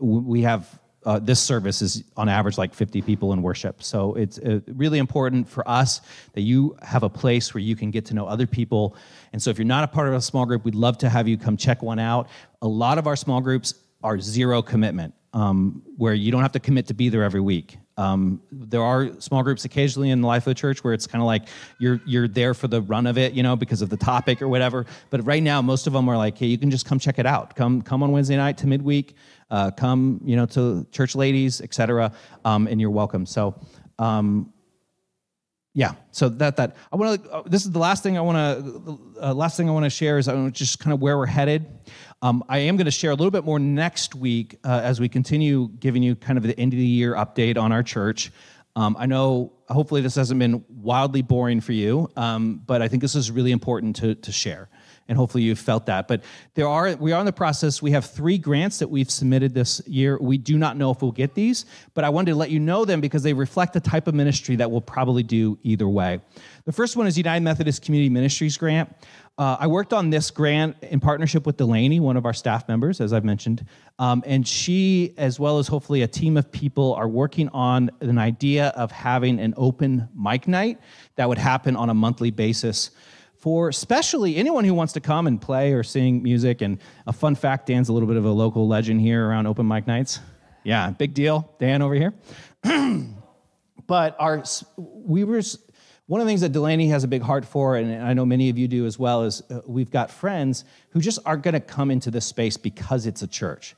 we 0.01 0.41
have 0.41 0.77
uh, 1.05 1.19
this 1.19 1.39
service 1.39 1.81
is 1.81 2.03
on 2.17 2.29
average 2.29 2.57
like 2.57 2.73
50 2.73 3.01
people 3.01 3.33
in 3.33 3.41
worship. 3.41 3.83
So 3.83 4.13
it's 4.15 4.39
uh, 4.39 4.59
really 4.67 4.99
important 4.99 5.47
for 5.47 5.67
us 5.67 6.01
that 6.33 6.41
you 6.41 6.77
have 6.81 7.03
a 7.03 7.09
place 7.09 7.53
where 7.53 7.61
you 7.61 7.75
can 7.75 7.91
get 7.91 8.05
to 8.05 8.13
know 8.13 8.25
other 8.25 8.47
people. 8.47 8.95
And 9.31 9.41
so 9.41 9.49
if 9.49 9.57
you're 9.57 9.65
not 9.65 9.83
a 9.83 9.87
part 9.87 10.07
of 10.07 10.13
a 10.13 10.21
small 10.21 10.45
group, 10.45 10.65
we'd 10.65 10.75
love 10.75 10.97
to 10.99 11.09
have 11.09 11.27
you 11.27 11.37
come 11.37 11.57
check 11.57 11.81
one 11.81 11.99
out. 11.99 12.29
A 12.61 12.67
lot 12.67 12.97
of 12.97 13.07
our 13.07 13.15
small 13.15 13.41
groups 13.41 13.75
are 14.03 14.19
zero 14.19 14.61
commitment, 14.61 15.13
um, 15.33 15.81
where 15.97 16.13
you 16.13 16.31
don't 16.31 16.41
have 16.41 16.51
to 16.53 16.59
commit 16.59 16.87
to 16.87 16.93
be 16.93 17.09
there 17.09 17.23
every 17.23 17.41
week. 17.41 17.77
Um, 17.97 18.41
there 18.51 18.81
are 18.81 19.19
small 19.19 19.43
groups 19.43 19.65
occasionally 19.65 20.09
in 20.09 20.21
the 20.21 20.27
life 20.27 20.43
of 20.43 20.51
the 20.51 20.55
church 20.55 20.83
where 20.83 20.93
it's 20.93 21.05
kind 21.05 21.21
of 21.21 21.27
like 21.27 21.47
you're 21.79 22.01
you're 22.05 22.27
there 22.27 22.53
for 22.53 22.67
the 22.67 22.81
run 22.81 23.05
of 23.05 23.17
it, 23.17 23.33
you 23.33 23.43
know, 23.43 23.55
because 23.55 23.81
of 23.81 23.89
the 23.89 23.97
topic 23.97 24.41
or 24.41 24.47
whatever. 24.47 24.85
But 25.09 25.25
right 25.25 25.43
now, 25.43 25.61
most 25.61 25.85
of 25.85 25.93
them 25.93 26.09
are 26.09 26.17
like, 26.17 26.37
hey, 26.37 26.47
you 26.47 26.57
can 26.57 26.71
just 26.71 26.85
come 26.85 26.99
check 26.99 27.19
it 27.19 27.25
out. 27.25 27.55
Come 27.55 27.81
come 27.81 28.01
on 28.03 28.11
Wednesday 28.11 28.37
night 28.37 28.57
to 28.59 28.67
midweek. 28.67 29.15
Uh, 29.51 29.69
come, 29.69 30.19
you 30.25 30.35
know, 30.35 30.47
to 30.47 30.87
church 30.91 31.15
ladies, 31.15 31.61
etc. 31.61 32.11
Um, 32.45 32.67
and 32.67 32.81
you're 32.81 32.91
welcome. 32.91 33.25
So. 33.25 33.59
Um, 33.99 34.51
yeah, 35.75 35.95
so 36.11 36.29
that 36.29 36.57
that 36.57 36.75
I 36.91 36.95
want 36.95 37.23
to. 37.23 37.31
Uh, 37.31 37.43
this 37.45 37.65
is 37.65 37.71
the 37.71 37.79
last 37.79 38.03
thing 38.03 38.15
I 38.15 38.21
want 38.21 38.37
to. 38.37 38.99
Uh, 39.21 39.33
last 39.33 39.57
thing 39.57 39.67
I 39.67 39.71
want 39.71 39.85
to 39.85 39.89
share 39.89 40.19
is 40.19 40.29
just 40.51 40.79
kind 40.79 40.93
of 40.93 41.01
where 41.01 41.17
we're 41.17 41.25
headed. 41.25 41.65
Um, 42.21 42.43
I 42.47 42.59
am 42.59 42.77
going 42.77 42.85
to 42.85 42.91
share 42.91 43.09
a 43.09 43.15
little 43.15 43.31
bit 43.31 43.43
more 43.43 43.57
next 43.57 44.13
week 44.13 44.59
uh, 44.63 44.81
as 44.83 44.99
we 44.99 45.09
continue 45.09 45.69
giving 45.79 46.03
you 46.03 46.15
kind 46.15 46.37
of 46.37 46.43
the 46.43 46.57
end 46.59 46.73
of 46.73 46.77
the 46.77 46.85
year 46.85 47.15
update 47.15 47.57
on 47.57 47.71
our 47.71 47.81
church. 47.81 48.31
Um, 48.75 48.95
I 48.99 49.07
know 49.07 49.53
hopefully 49.67 50.01
this 50.01 50.15
hasn't 50.15 50.39
been 50.39 50.63
wildly 50.69 51.21
boring 51.21 51.59
for 51.59 51.73
you, 51.73 52.09
um, 52.15 52.61
but 52.65 52.81
I 52.81 52.87
think 52.87 53.01
this 53.01 53.15
is 53.15 53.29
really 53.29 53.51
important 53.51 53.95
to, 53.97 54.15
to 54.15 54.31
share. 54.31 54.69
And 55.07 55.17
hopefully 55.17 55.43
you've 55.43 55.59
felt 55.59 55.85
that. 55.87 56.07
But 56.07 56.23
there 56.55 56.67
are 56.67 56.95
we 56.95 57.11
are 57.11 57.19
in 57.19 57.25
the 57.25 57.33
process. 57.33 57.81
We 57.81 57.91
have 57.91 58.05
three 58.05 58.37
grants 58.37 58.79
that 58.79 58.89
we've 58.89 59.11
submitted 59.11 59.53
this 59.53 59.81
year. 59.87 60.17
We 60.19 60.37
do 60.37 60.57
not 60.57 60.77
know 60.77 60.91
if 60.91 61.01
we'll 61.01 61.11
get 61.11 61.33
these, 61.33 61.65
but 61.93 62.03
I 62.03 62.09
wanted 62.09 62.31
to 62.31 62.37
let 62.37 62.51
you 62.51 62.59
know 62.59 62.85
them 62.85 63.01
because 63.01 63.23
they 63.23 63.33
reflect 63.33 63.73
the 63.73 63.79
type 63.79 64.07
of 64.07 64.15
ministry 64.15 64.55
that 64.55 64.71
we'll 64.71 64.81
probably 64.81 65.23
do 65.23 65.57
either 65.63 65.87
way. 65.87 66.21
The 66.65 66.71
first 66.71 66.95
one 66.95 67.07
is 67.07 67.17
United 67.17 67.43
Methodist 67.43 67.83
Community 67.83 68.09
Ministries 68.09 68.55
grant. 68.55 68.93
Uh, 69.35 69.57
I 69.59 69.65
worked 69.65 69.93
on 69.93 70.11
this 70.11 70.29
grant 70.29 70.75
in 70.83 70.99
partnership 70.99 71.47
with 71.47 71.57
Delaney, 71.57 71.99
one 71.99 72.17
of 72.17 72.25
our 72.25 72.33
staff 72.33 72.67
members, 72.67 73.01
as 73.01 73.13
I've 73.13 73.25
mentioned. 73.25 73.65
Um, 73.97 74.23
and 74.27 74.47
she, 74.47 75.15
as 75.17 75.39
well 75.39 75.57
as 75.57 75.67
hopefully 75.67 76.03
a 76.03 76.07
team 76.07 76.37
of 76.37 76.51
people, 76.51 76.93
are 76.93 77.07
working 77.07 77.49
on 77.49 77.89
an 78.01 78.19
idea 78.19 78.67
of 78.69 78.91
having 78.91 79.39
an 79.39 79.55
open 79.57 80.07
mic 80.15 80.47
night 80.47 80.79
that 81.15 81.27
would 81.27 81.39
happen 81.39 81.75
on 81.75 81.89
a 81.89 81.95
monthly 81.95 82.29
basis 82.29 82.91
for 83.43 83.67
especially 83.67 84.37
anyone 84.37 84.63
who 84.63 84.73
wants 84.73 84.93
to 84.93 85.01
come 85.01 85.27
and 85.27 85.41
play 85.41 85.73
or 85.73 85.83
sing 85.83 86.23
music. 86.23 86.61
And 86.61 86.79
a 87.05 87.11
fun 87.11 87.35
fact 87.35 87.65
Dan's 87.65 87.89
a 87.89 87.93
little 87.93 88.07
bit 88.07 88.15
of 88.15 88.23
a 88.23 88.29
local 88.29 88.69
legend 88.69 89.01
here 89.01 89.27
around 89.27 89.47
open 89.47 89.67
mic 89.67 89.85
nights. 89.85 90.21
Yeah, 90.63 90.91
big 90.91 91.13
deal. 91.13 91.53
Dan 91.59 91.81
over 91.81 91.93
here. 91.93 92.13
but 93.85 94.15
our 94.17 94.45
we 94.77 95.25
were 95.25 95.41
one 96.05 96.21
of 96.21 96.25
the 96.25 96.31
things 96.31 96.39
that 96.39 96.53
Delaney 96.53 96.87
has 96.87 97.03
a 97.03 97.07
big 97.09 97.21
heart 97.21 97.43
for, 97.43 97.75
and 97.75 98.01
I 98.01 98.13
know 98.13 98.25
many 98.25 98.49
of 98.49 98.57
you 98.57 98.69
do 98.69 98.85
as 98.85 98.97
well, 98.97 99.23
is 99.23 99.43
uh, 99.51 99.59
we've 99.65 99.91
got 99.91 100.09
friends 100.09 100.63
who 100.91 101.01
just 101.01 101.19
aren't 101.25 101.43
going 101.43 101.53
to 101.53 101.59
come 101.59 101.91
into 101.91 102.11
this 102.11 102.25
space 102.25 102.55
because 102.55 103.05
it's 103.05 103.23
a 103.23 103.27
church. 103.27 103.75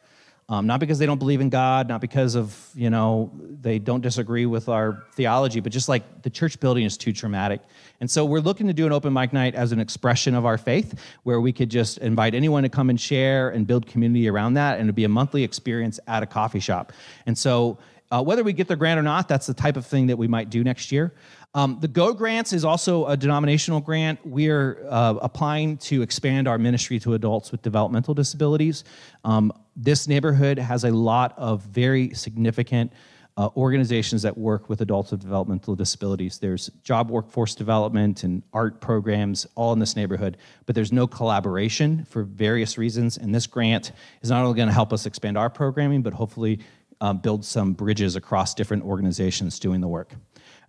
Um, 0.48 0.68
not 0.68 0.80
because 0.80 1.00
they 1.00 1.08
don't 1.08 1.18
believe 1.18 1.42
in 1.42 1.50
God, 1.50 1.88
not 1.88 2.02
because 2.02 2.36
of, 2.36 2.56
you 2.76 2.92
know, 2.92 3.32
they 3.62 3.80
don't 3.80 4.02
disagree 4.02 4.46
with 4.46 4.70
our 4.70 5.04
theology, 5.14 5.60
but 5.60 5.72
just 5.72 5.90
like 5.90 6.22
the 6.22 6.30
church 6.30 6.60
building 6.60 6.86
is 6.86 6.98
too 6.98 7.12
traumatic. 7.12 7.62
And 8.00 8.12
so 8.12 8.24
we're 8.26 8.42
looking 8.42 8.68
to 8.68 8.74
do 8.74 8.86
an 8.86 8.92
open 8.92 9.12
mic 9.12 9.34
night 9.34 9.56
as 9.56 9.72
an 9.72 9.80
expression 9.80 10.36
of 10.36 10.46
our 10.46 10.60
faith 10.60 11.00
where 11.24 11.42
we 11.42 11.52
could 11.52 11.70
just 11.70 11.98
invite 11.98 12.36
anyone 12.36 12.62
to 12.62 12.70
come 12.70 12.92
and 12.92 13.02
share 13.02 13.50
and 13.50 13.66
build 13.66 13.88
community 13.88 14.30
around 14.30 14.54
that. 14.54 14.74
And 14.78 14.84
it'd 14.84 14.94
be 14.94 15.06
a 15.06 15.10
monthly 15.10 15.44
experience 15.44 16.00
at 16.06 16.22
a 16.22 16.28
coffee 16.28 16.60
shop. 16.60 16.94
And 17.26 17.36
so 17.36 17.80
uh, 18.12 18.22
whether 18.22 18.44
we 18.44 18.54
get 18.54 18.68
the 18.68 18.76
grant 18.76 19.00
or 19.00 19.04
not, 19.04 19.28
that's 19.28 19.48
the 19.48 19.54
type 19.54 19.78
of 19.78 19.86
thing 19.88 20.06
that 20.08 20.18
we 20.18 20.28
might 20.28 20.52
do 20.52 20.64
next 20.64 20.92
year. 20.92 21.12
Um, 21.56 21.78
the 21.80 21.88
Go 21.88 22.14
Grants 22.14 22.54
is 22.54 22.66
also 22.66 23.06
a 23.06 23.18
denominational 23.18 23.80
grant. 23.80 24.20
We're 24.26 24.86
uh, 24.90 25.16
applying 25.22 25.78
to 25.78 26.02
expand 26.02 26.48
our 26.48 26.58
ministry 26.58 27.00
to 27.00 27.14
adults 27.14 27.52
with 27.52 27.62
developmental 27.62 28.14
disabilities. 28.14 28.84
Um, 29.24 29.52
this 29.76 30.08
neighborhood 30.08 30.58
has 30.58 30.84
a 30.84 30.92
lot 30.92 31.34
of 31.38 31.62
very 31.64 32.14
significant 32.14 32.92
uh, 33.38 33.50
organizations 33.58 34.22
that 34.22 34.38
work 34.38 34.70
with 34.70 34.80
adults 34.80 35.12
with 35.12 35.20
developmental 35.20 35.76
disabilities. 35.76 36.40
There's 36.40 36.70
job 36.84 37.10
workforce 37.10 37.54
development 37.54 38.24
and 38.24 38.42
art 38.54 38.80
programs 38.80 39.46
all 39.56 39.74
in 39.74 39.80
this 39.80 39.96
neighborhood, 39.96 40.38
but 40.66 40.74
there's 40.74 40.94
no 40.94 41.06
collaboration 41.06 42.06
for 42.06 42.24
various 42.24 42.78
reasons. 42.78 43.18
And 43.18 43.36
this 43.36 43.46
grant 43.46 43.92
is 44.22 44.30
not 44.30 44.44
only 44.44 44.56
going 44.56 44.70
to 44.70 44.74
help 44.74 44.94
us 44.94 45.06
expand 45.06 45.38
our 45.38 45.50
programming, 45.50 46.02
but 46.02 46.14
hopefully 46.14 46.60
uh, 47.02 47.12
build 47.12 47.44
some 47.44 47.74
bridges 47.74 48.16
across 48.16 48.54
different 48.54 48.84
organizations 48.84 49.60
doing 49.60 49.82
the 49.82 49.88
work. 49.88 50.14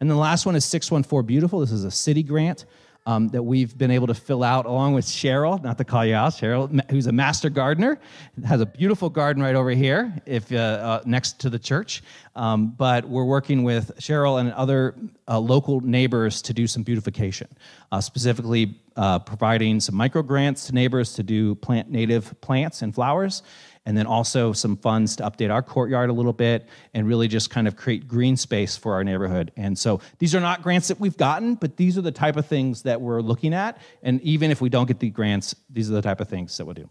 And 0.00 0.10
the 0.10 0.16
last 0.16 0.44
one 0.44 0.56
is 0.56 0.64
614 0.64 1.24
Beautiful. 1.24 1.60
This 1.60 1.70
is 1.70 1.84
a 1.84 1.90
city 1.90 2.24
grant 2.24 2.66
um, 3.06 3.28
that 3.28 3.42
we've 3.42 3.76
been 3.78 3.90
able 3.90 4.08
to 4.08 4.14
fill 4.14 4.42
out 4.42 4.66
along 4.66 4.92
with 4.92 5.06
Cheryl, 5.06 5.62
not 5.62 5.78
to 5.78 5.84
call 5.84 6.04
you 6.04 6.14
out, 6.14 6.32
Cheryl, 6.32 6.90
who's 6.90 7.06
a 7.06 7.12
master 7.12 7.48
gardener, 7.48 7.98
has 8.44 8.60
a 8.60 8.66
beautiful 8.66 9.08
garden 9.08 9.42
right 9.42 9.54
over 9.54 9.70
here, 9.70 10.12
if 10.26 10.52
uh, 10.52 10.56
uh, 10.56 11.02
next 11.06 11.40
to 11.40 11.50
the 11.50 11.58
church. 11.58 12.02
Um, 12.34 12.74
but 12.76 13.08
we're 13.08 13.24
working 13.24 13.62
with 13.62 13.92
Cheryl 13.98 14.40
and 14.40 14.52
other 14.52 14.96
uh, 15.28 15.38
local 15.38 15.80
neighbors 15.80 16.42
to 16.42 16.52
do 16.52 16.66
some 16.66 16.82
beautification, 16.82 17.48
uh, 17.92 18.00
specifically 18.00 18.78
uh, 18.96 19.20
providing 19.20 19.78
some 19.78 19.94
micro 19.94 20.22
grants 20.22 20.66
to 20.66 20.74
neighbors 20.74 21.14
to 21.14 21.22
do 21.22 21.54
plant 21.54 21.90
native 21.90 22.38
plants 22.40 22.82
and 22.82 22.94
flowers 22.94 23.42
and 23.86 23.96
then 23.96 24.06
also 24.06 24.52
some 24.52 24.76
funds 24.76 25.16
to 25.16 25.22
update 25.22 25.50
our 25.50 25.62
courtyard 25.62 26.10
a 26.10 26.12
little 26.12 26.32
bit 26.32 26.66
and 26.92 27.06
really 27.06 27.28
just 27.28 27.48
kind 27.48 27.68
of 27.68 27.76
create 27.76 28.06
green 28.06 28.36
space 28.36 28.76
for 28.76 28.92
our 28.94 29.04
neighborhood. 29.04 29.52
And 29.56 29.78
so 29.78 30.00
these 30.18 30.34
are 30.34 30.40
not 30.40 30.62
grants 30.62 30.88
that 30.88 30.98
we've 30.98 31.16
gotten, 31.16 31.54
but 31.54 31.76
these 31.76 31.96
are 31.96 32.02
the 32.02 32.12
type 32.12 32.36
of 32.36 32.46
things 32.46 32.82
that 32.82 33.00
we're 33.00 33.22
looking 33.22 33.54
at. 33.54 33.78
And 34.02 34.20
even 34.22 34.50
if 34.50 34.60
we 34.60 34.68
don't 34.68 34.86
get 34.86 34.98
the 34.98 35.08
grants, 35.08 35.54
these 35.70 35.88
are 35.88 35.94
the 35.94 36.02
type 36.02 36.20
of 36.20 36.28
things 36.28 36.56
that 36.56 36.64
we'll 36.64 36.74
do. 36.74 36.90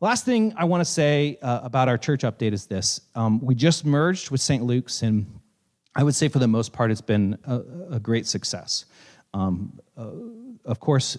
Last 0.00 0.24
thing 0.26 0.52
I 0.58 0.64
want 0.64 0.82
to 0.82 0.84
say 0.84 1.38
uh, 1.40 1.60
about 1.62 1.88
our 1.88 1.96
church 1.96 2.22
update 2.22 2.52
is 2.52 2.66
this 2.66 3.00
um, 3.14 3.40
we 3.40 3.54
just 3.54 3.86
merged 3.86 4.30
with 4.30 4.42
St. 4.42 4.62
Luke's, 4.62 5.02
and 5.02 5.40
I 5.94 6.02
would 6.02 6.14
say 6.14 6.28
for 6.28 6.38
the 6.38 6.48
most 6.48 6.72
part, 6.72 6.90
it's 6.90 7.00
been 7.00 7.38
a, 7.44 7.60
a 7.92 8.00
great 8.00 8.26
success. 8.26 8.84
Um, 9.32 9.80
uh, 9.96 10.10
of 10.66 10.80
course, 10.80 11.16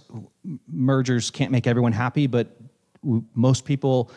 mergers 0.67 1.32
can't 1.32 1.52
make 1.52 1.65
everyone 1.65 1.93
happy, 1.93 2.28
but 2.28 2.56
most 3.34 3.65
people 3.65 4.12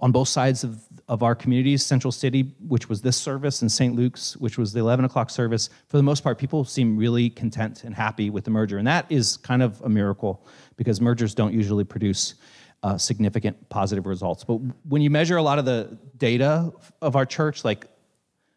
on 0.00 0.12
both 0.12 0.28
sides 0.28 0.64
of, 0.64 0.82
of 1.08 1.22
our 1.22 1.34
communities, 1.34 1.84
Central 1.84 2.12
City, 2.12 2.54
which 2.66 2.88
was 2.88 3.02
this 3.02 3.16
service, 3.16 3.62
and 3.62 3.70
St. 3.70 3.94
Luke's, 3.94 4.36
which 4.36 4.58
was 4.58 4.72
the 4.72 4.80
11 4.80 5.04
o'clock 5.04 5.30
service, 5.30 5.70
for 5.88 5.96
the 5.96 6.02
most 6.02 6.22
part, 6.22 6.38
people 6.38 6.64
seem 6.64 6.96
really 6.96 7.30
content 7.30 7.84
and 7.84 7.94
happy 7.94 8.30
with 8.30 8.44
the 8.44 8.50
merger. 8.50 8.78
And 8.78 8.86
that 8.86 9.06
is 9.10 9.36
kind 9.36 9.62
of 9.62 9.80
a 9.82 9.88
miracle 9.88 10.46
because 10.76 11.00
mergers 11.00 11.34
don't 11.34 11.52
usually 11.52 11.84
produce 11.84 12.34
uh, 12.82 12.98
significant 12.98 13.68
positive 13.68 14.06
results. 14.06 14.44
But 14.44 14.56
when 14.88 15.02
you 15.02 15.10
measure 15.10 15.36
a 15.36 15.42
lot 15.42 15.58
of 15.58 15.64
the 15.64 15.96
data 16.16 16.72
of 17.00 17.16
our 17.16 17.26
church, 17.26 17.64
like 17.64 17.86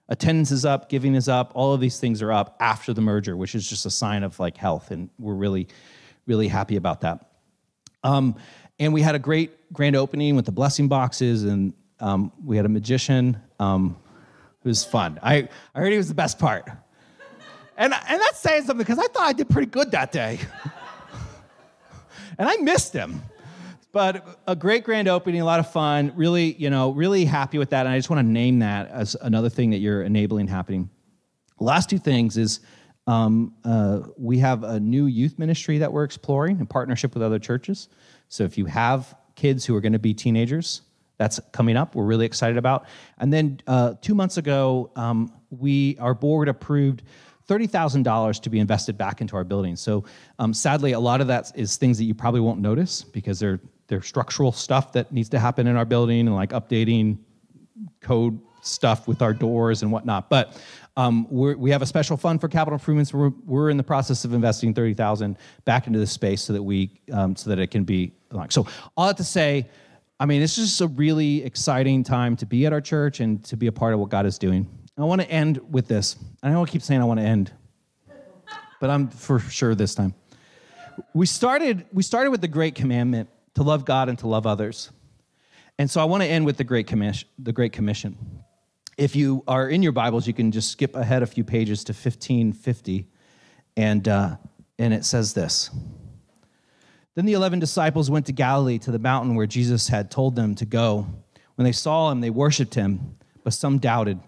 attendance 0.09 0.51
is 0.51 0.65
up, 0.65 0.89
giving 0.89 1.15
is 1.15 1.29
up, 1.29 1.51
all 1.53 1.73
of 1.73 1.79
these 1.79 1.99
things 1.99 2.21
are 2.21 2.31
up 2.31 2.55
after 2.59 2.93
the 2.93 3.01
merger, 3.01 3.37
which 3.37 3.55
is 3.55 3.67
just 3.67 3.85
a 3.85 3.91
sign 3.91 4.23
of 4.23 4.39
like 4.39 4.57
health. 4.57 4.91
And 4.91 5.09
we're 5.19 5.35
really, 5.35 5.67
really 6.25 6.47
happy 6.47 6.75
about 6.75 7.01
that. 7.01 7.29
Um, 8.03 8.35
and 8.79 8.93
we 8.93 9.01
had 9.01 9.15
a 9.15 9.19
great 9.19 9.71
grand 9.73 9.95
opening 9.95 10.35
with 10.35 10.45
the 10.45 10.51
blessing 10.51 10.87
boxes, 10.87 11.43
and 11.43 11.73
um, 11.99 12.31
we 12.43 12.57
had 12.57 12.65
a 12.65 12.69
magician. 12.69 13.37
Um, 13.59 13.97
was 14.65 14.83
fun. 14.83 15.19
I, 15.21 15.47
I 15.73 15.79
heard 15.79 15.91
he 15.91 15.97
was 15.97 16.09
the 16.09 16.15
best 16.15 16.39
part. 16.39 16.67
And, 17.77 17.93
and 17.93 18.21
that's 18.21 18.39
saying 18.39 18.63
something 18.63 18.77
because 18.77 18.99
I 18.99 19.07
thought 19.07 19.23
I 19.27 19.33
did 19.33 19.49
pretty 19.49 19.67
good 19.67 19.91
that 19.91 20.11
day. 20.11 20.39
and 22.37 22.49
I 22.49 22.57
missed 22.57 22.93
him. 22.93 23.21
But 23.91 24.39
a 24.47 24.55
great 24.55 24.83
grand 24.83 25.07
opening, 25.07 25.39
a 25.39 25.45
lot 25.45 25.59
of 25.59 25.71
fun. 25.71 26.11
Really, 26.15 26.53
you 26.55 26.69
know, 26.69 26.91
really 26.91 27.25
happy 27.25 27.57
with 27.57 27.69
that. 27.69 27.85
And 27.85 27.93
I 27.93 27.97
just 27.97 28.09
want 28.09 28.25
to 28.25 28.29
name 28.29 28.59
that 28.59 28.89
as 28.89 29.15
another 29.21 29.49
thing 29.49 29.69
that 29.69 29.77
you're 29.77 30.03
enabling 30.03 30.47
happening. 30.47 30.89
Last 31.59 31.89
two 31.89 31.99
things 31.99 32.35
is 32.37 32.59
Um, 33.07 33.53
uh, 33.63 34.01
we 34.17 34.39
have 34.39 34.63
a 34.63 34.79
new 34.79 35.05
youth 35.05 35.37
ministry 35.37 35.77
that 35.77 35.91
we're 35.91 36.03
exploring 36.03 36.59
in 36.59 36.65
partnership 36.65 37.13
with 37.13 37.23
other 37.23 37.39
churches. 37.39 37.87
So 38.29 38.43
if 38.43 38.57
you 38.57 38.65
have 38.65 39.15
kids 39.35 39.65
who 39.65 39.75
are 39.75 39.81
going 39.81 39.93
to 39.93 39.99
be 39.99 40.13
teenagers, 40.13 40.81
that's 41.17 41.39
coming 41.51 41.77
up. 41.77 41.95
We're 41.95 42.05
really 42.05 42.25
excited 42.25 42.57
about. 42.57 42.85
And 43.19 43.31
then 43.31 43.61
uh, 43.67 43.93
two 44.01 44.15
months 44.15 44.37
ago, 44.37 44.91
um, 44.95 45.31
we 45.49 45.97
our 45.99 46.13
board 46.13 46.49
approved 46.49 47.03
$30,000 47.47 48.41
to 48.41 48.49
be 48.49 48.59
invested 48.59 48.97
back 48.97 49.21
into 49.21 49.35
our 49.35 49.43
building. 49.43 49.75
So 49.75 50.03
um, 50.39 50.53
sadly, 50.53 50.93
a 50.93 50.99
lot 50.99 51.21
of 51.21 51.27
that 51.27 51.51
is 51.55 51.77
things 51.77 51.97
that 51.99 52.05
you 52.05 52.15
probably 52.15 52.41
won't 52.41 52.59
notice 52.59 53.03
because 53.03 53.39
they're, 53.39 53.59
they're 53.87 54.01
structural 54.01 54.51
stuff 54.51 54.91
that 54.93 55.11
needs 55.11 55.29
to 55.29 55.39
happen 55.39 55.67
in 55.67 55.75
our 55.75 55.85
building 55.85 56.21
and 56.21 56.35
like 56.35 56.49
updating 56.49 57.19
code 58.01 58.39
stuff 58.65 59.07
with 59.07 59.21
our 59.21 59.33
doors 59.33 59.81
and 59.81 59.91
whatnot. 59.91 60.29
But 60.29 60.59
um, 60.97 61.27
we 61.29 61.71
have 61.71 61.81
a 61.81 61.85
special 61.85 62.15
fund 62.15 62.39
for 62.39 62.47
capital 62.47 62.75
improvements. 62.75 63.13
We're, 63.13 63.31
we're 63.45 63.69
in 63.69 63.77
the 63.77 63.83
process 63.83 64.23
of 64.23 64.33
investing 64.33 64.73
30,000 64.73 65.37
back 65.65 65.87
into 65.87 65.99
the 65.99 66.07
space 66.07 66.41
so 66.41 66.53
that 66.53 66.63
we, 66.63 67.01
um, 67.11 67.35
so 67.35 67.49
that 67.49 67.59
it 67.59 67.67
can 67.67 67.83
be 67.83 68.13
like, 68.31 68.51
so 68.51 68.65
all 68.95 69.07
that 69.07 69.17
to 69.17 69.23
say, 69.23 69.69
I 70.19 70.25
mean, 70.25 70.41
it's 70.41 70.55
just 70.55 70.79
a 70.79 70.87
really 70.87 71.43
exciting 71.43 72.03
time 72.03 72.37
to 72.37 72.45
be 72.45 72.65
at 72.65 72.71
our 72.71 72.79
church 72.79 73.19
and 73.19 73.43
to 73.45 73.57
be 73.57 73.67
a 73.67 73.71
part 73.71 73.93
of 73.93 73.99
what 73.99 74.09
God 74.09 74.25
is 74.25 74.37
doing. 74.37 74.67
I 74.97 75.03
want 75.03 75.19
to 75.19 75.29
end 75.29 75.59
with 75.69 75.89
this. 75.89 76.15
I 76.41 76.49
know 76.49 76.63
I 76.63 76.65
keep 76.65 76.81
saying 76.81 77.01
I 77.01 77.05
want 77.05 77.19
to 77.19 77.25
end, 77.25 77.51
but 78.79 78.89
I'm 78.89 79.09
for 79.09 79.39
sure 79.39 79.75
this 79.75 79.93
time. 79.93 80.13
We 81.13 81.25
started, 81.25 81.85
we 81.91 82.01
started 82.01 82.29
with 82.29 82.39
the 82.39 82.47
great 82.47 82.75
commandment 82.75 83.29
to 83.55 83.63
love 83.63 83.83
God 83.83 84.07
and 84.07 84.17
to 84.19 84.27
love 84.27 84.47
others. 84.47 84.91
And 85.77 85.91
so 85.91 85.99
I 85.99 86.05
want 86.05 86.23
to 86.23 86.29
end 86.29 86.45
with 86.45 86.55
the 86.55 86.63
Great 86.63 86.87
Commission. 86.87 87.27
The 87.37 87.51
Great 87.51 87.73
Commission. 87.73 88.17
If 88.97 89.13
you 89.13 89.43
are 89.45 89.67
in 89.67 89.83
your 89.83 89.91
Bibles, 89.91 90.25
you 90.25 90.33
can 90.33 90.53
just 90.53 90.71
skip 90.71 90.95
ahead 90.95 91.21
a 91.21 91.25
few 91.25 91.43
pages 91.43 91.83
to 91.85 91.91
1550, 91.91 93.07
and, 93.75 94.07
uh, 94.07 94.37
and 94.79 94.93
it 94.93 95.03
says 95.03 95.33
this. 95.33 95.69
Then 97.15 97.25
the 97.25 97.33
eleven 97.33 97.59
disciples 97.59 98.09
went 98.09 98.25
to 98.27 98.31
Galilee 98.31 98.77
to 98.79 98.91
the 98.91 98.99
mountain 98.99 99.35
where 99.35 99.47
Jesus 99.47 99.89
had 99.89 100.09
told 100.09 100.37
them 100.37 100.55
to 100.55 100.65
go. 100.65 101.07
When 101.55 101.65
they 101.65 101.73
saw 101.73 102.09
him, 102.09 102.21
they 102.21 102.29
worshiped 102.29 102.75
him, 102.75 103.17
but 103.43 103.53
some 103.53 103.79
doubted. 103.79 104.19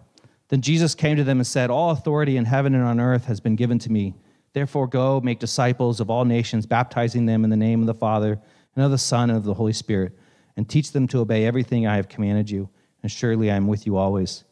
Then 0.49 0.61
Jesus 0.61 0.95
came 0.95 1.15
to 1.15 1.23
them 1.23 1.39
and 1.39 1.47
said, 1.47 1.69
All 1.69 1.91
authority 1.91 2.35
in 2.35 2.45
heaven 2.45 2.75
and 2.75 2.83
on 2.83 2.99
earth 2.99 3.25
has 3.25 3.39
been 3.39 3.55
given 3.55 3.79
to 3.79 3.91
me. 3.91 4.15
Therefore, 4.51 4.87
go, 4.87 5.21
make 5.21 5.39
disciples 5.39 6.01
of 6.01 6.09
all 6.09 6.25
nations, 6.25 6.65
baptizing 6.65 7.25
them 7.25 7.45
in 7.45 7.49
the 7.49 7.57
name 7.57 7.79
of 7.81 7.87
the 7.87 7.93
Father, 7.93 8.39
and 8.75 8.83
of 8.83 8.91
the 8.91 8.97
Son, 8.97 9.29
and 9.29 9.37
of 9.37 9.45
the 9.45 9.53
Holy 9.53 9.73
Spirit, 9.73 10.17
and 10.57 10.67
teach 10.67 10.91
them 10.91 11.07
to 11.07 11.19
obey 11.19 11.45
everything 11.45 11.87
I 11.87 11.95
have 11.95 12.09
commanded 12.09 12.49
you. 12.49 12.69
And 13.03 13.11
surely 13.11 13.51
I 13.51 13.55
am 13.55 13.67
with 13.67 13.85
you 13.85 13.95
always, 13.97 14.43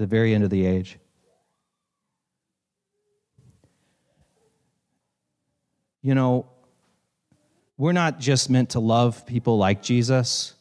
the 0.00 0.06
very 0.06 0.34
end 0.34 0.42
of 0.42 0.48
the 0.48 0.64
age. 0.64 0.98
You 6.00 6.14
know, 6.14 6.46
we're 7.76 7.92
not 7.92 8.18
just 8.18 8.48
meant 8.48 8.70
to 8.70 8.80
love 8.80 9.26
people 9.26 9.58
like 9.58 9.82
Jesus, 9.82 10.54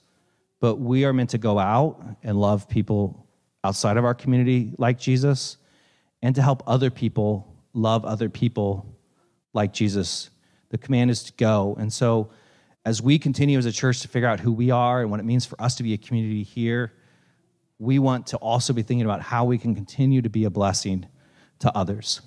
but 0.60 0.76
we 0.76 1.06
are 1.06 1.14
meant 1.14 1.30
to 1.30 1.38
go 1.38 1.58
out 1.58 2.04
and 2.22 2.38
love 2.38 2.68
people 2.68 3.26
outside 3.64 3.96
of 3.96 4.04
our 4.04 4.14
community 4.14 4.74
like 4.78 5.00
Jesus 5.00 5.56
and 6.22 6.36
to 6.36 6.42
help 6.42 6.62
other 6.68 6.90
people 6.90 7.56
love 7.72 8.04
other 8.04 8.28
people 8.28 8.94
like 9.54 9.72
Jesus. 9.72 10.32
The 10.68 10.78
command 10.78 11.12
is 11.12 11.24
to 11.24 11.34
go. 11.38 11.78
And 11.80 11.94
so, 11.94 12.30
as 12.84 13.02
we 13.02 13.18
continue 13.18 13.58
as 13.58 13.66
a 13.66 13.72
church 13.72 14.02
to 14.02 14.10
figure 14.10 14.28
out 14.28 14.42
who 14.42 14.52
we 14.52 14.70
are 14.70 15.00
and 15.00 15.10
what 15.10 15.22
it 15.22 15.26
means 15.26 15.46
for 15.46 15.62
us 15.62 15.76
to 15.76 15.84
be 15.84 15.94
a 15.94 15.98
community 15.98 16.44
here, 16.44 16.92
we 17.80 17.98
want 17.98 18.28
to 18.28 18.38
also 18.38 18.74
be 18.74 18.84
thinking 18.84 19.06
about 19.06 19.22
how 19.22 19.46
we 19.46 19.58
can 19.58 19.74
continue 19.74 20.22
to 20.22 20.30
be 20.30 20.44
a 20.44 20.50
blessing 20.50 21.08
to 21.60 21.76
others. 21.76 22.22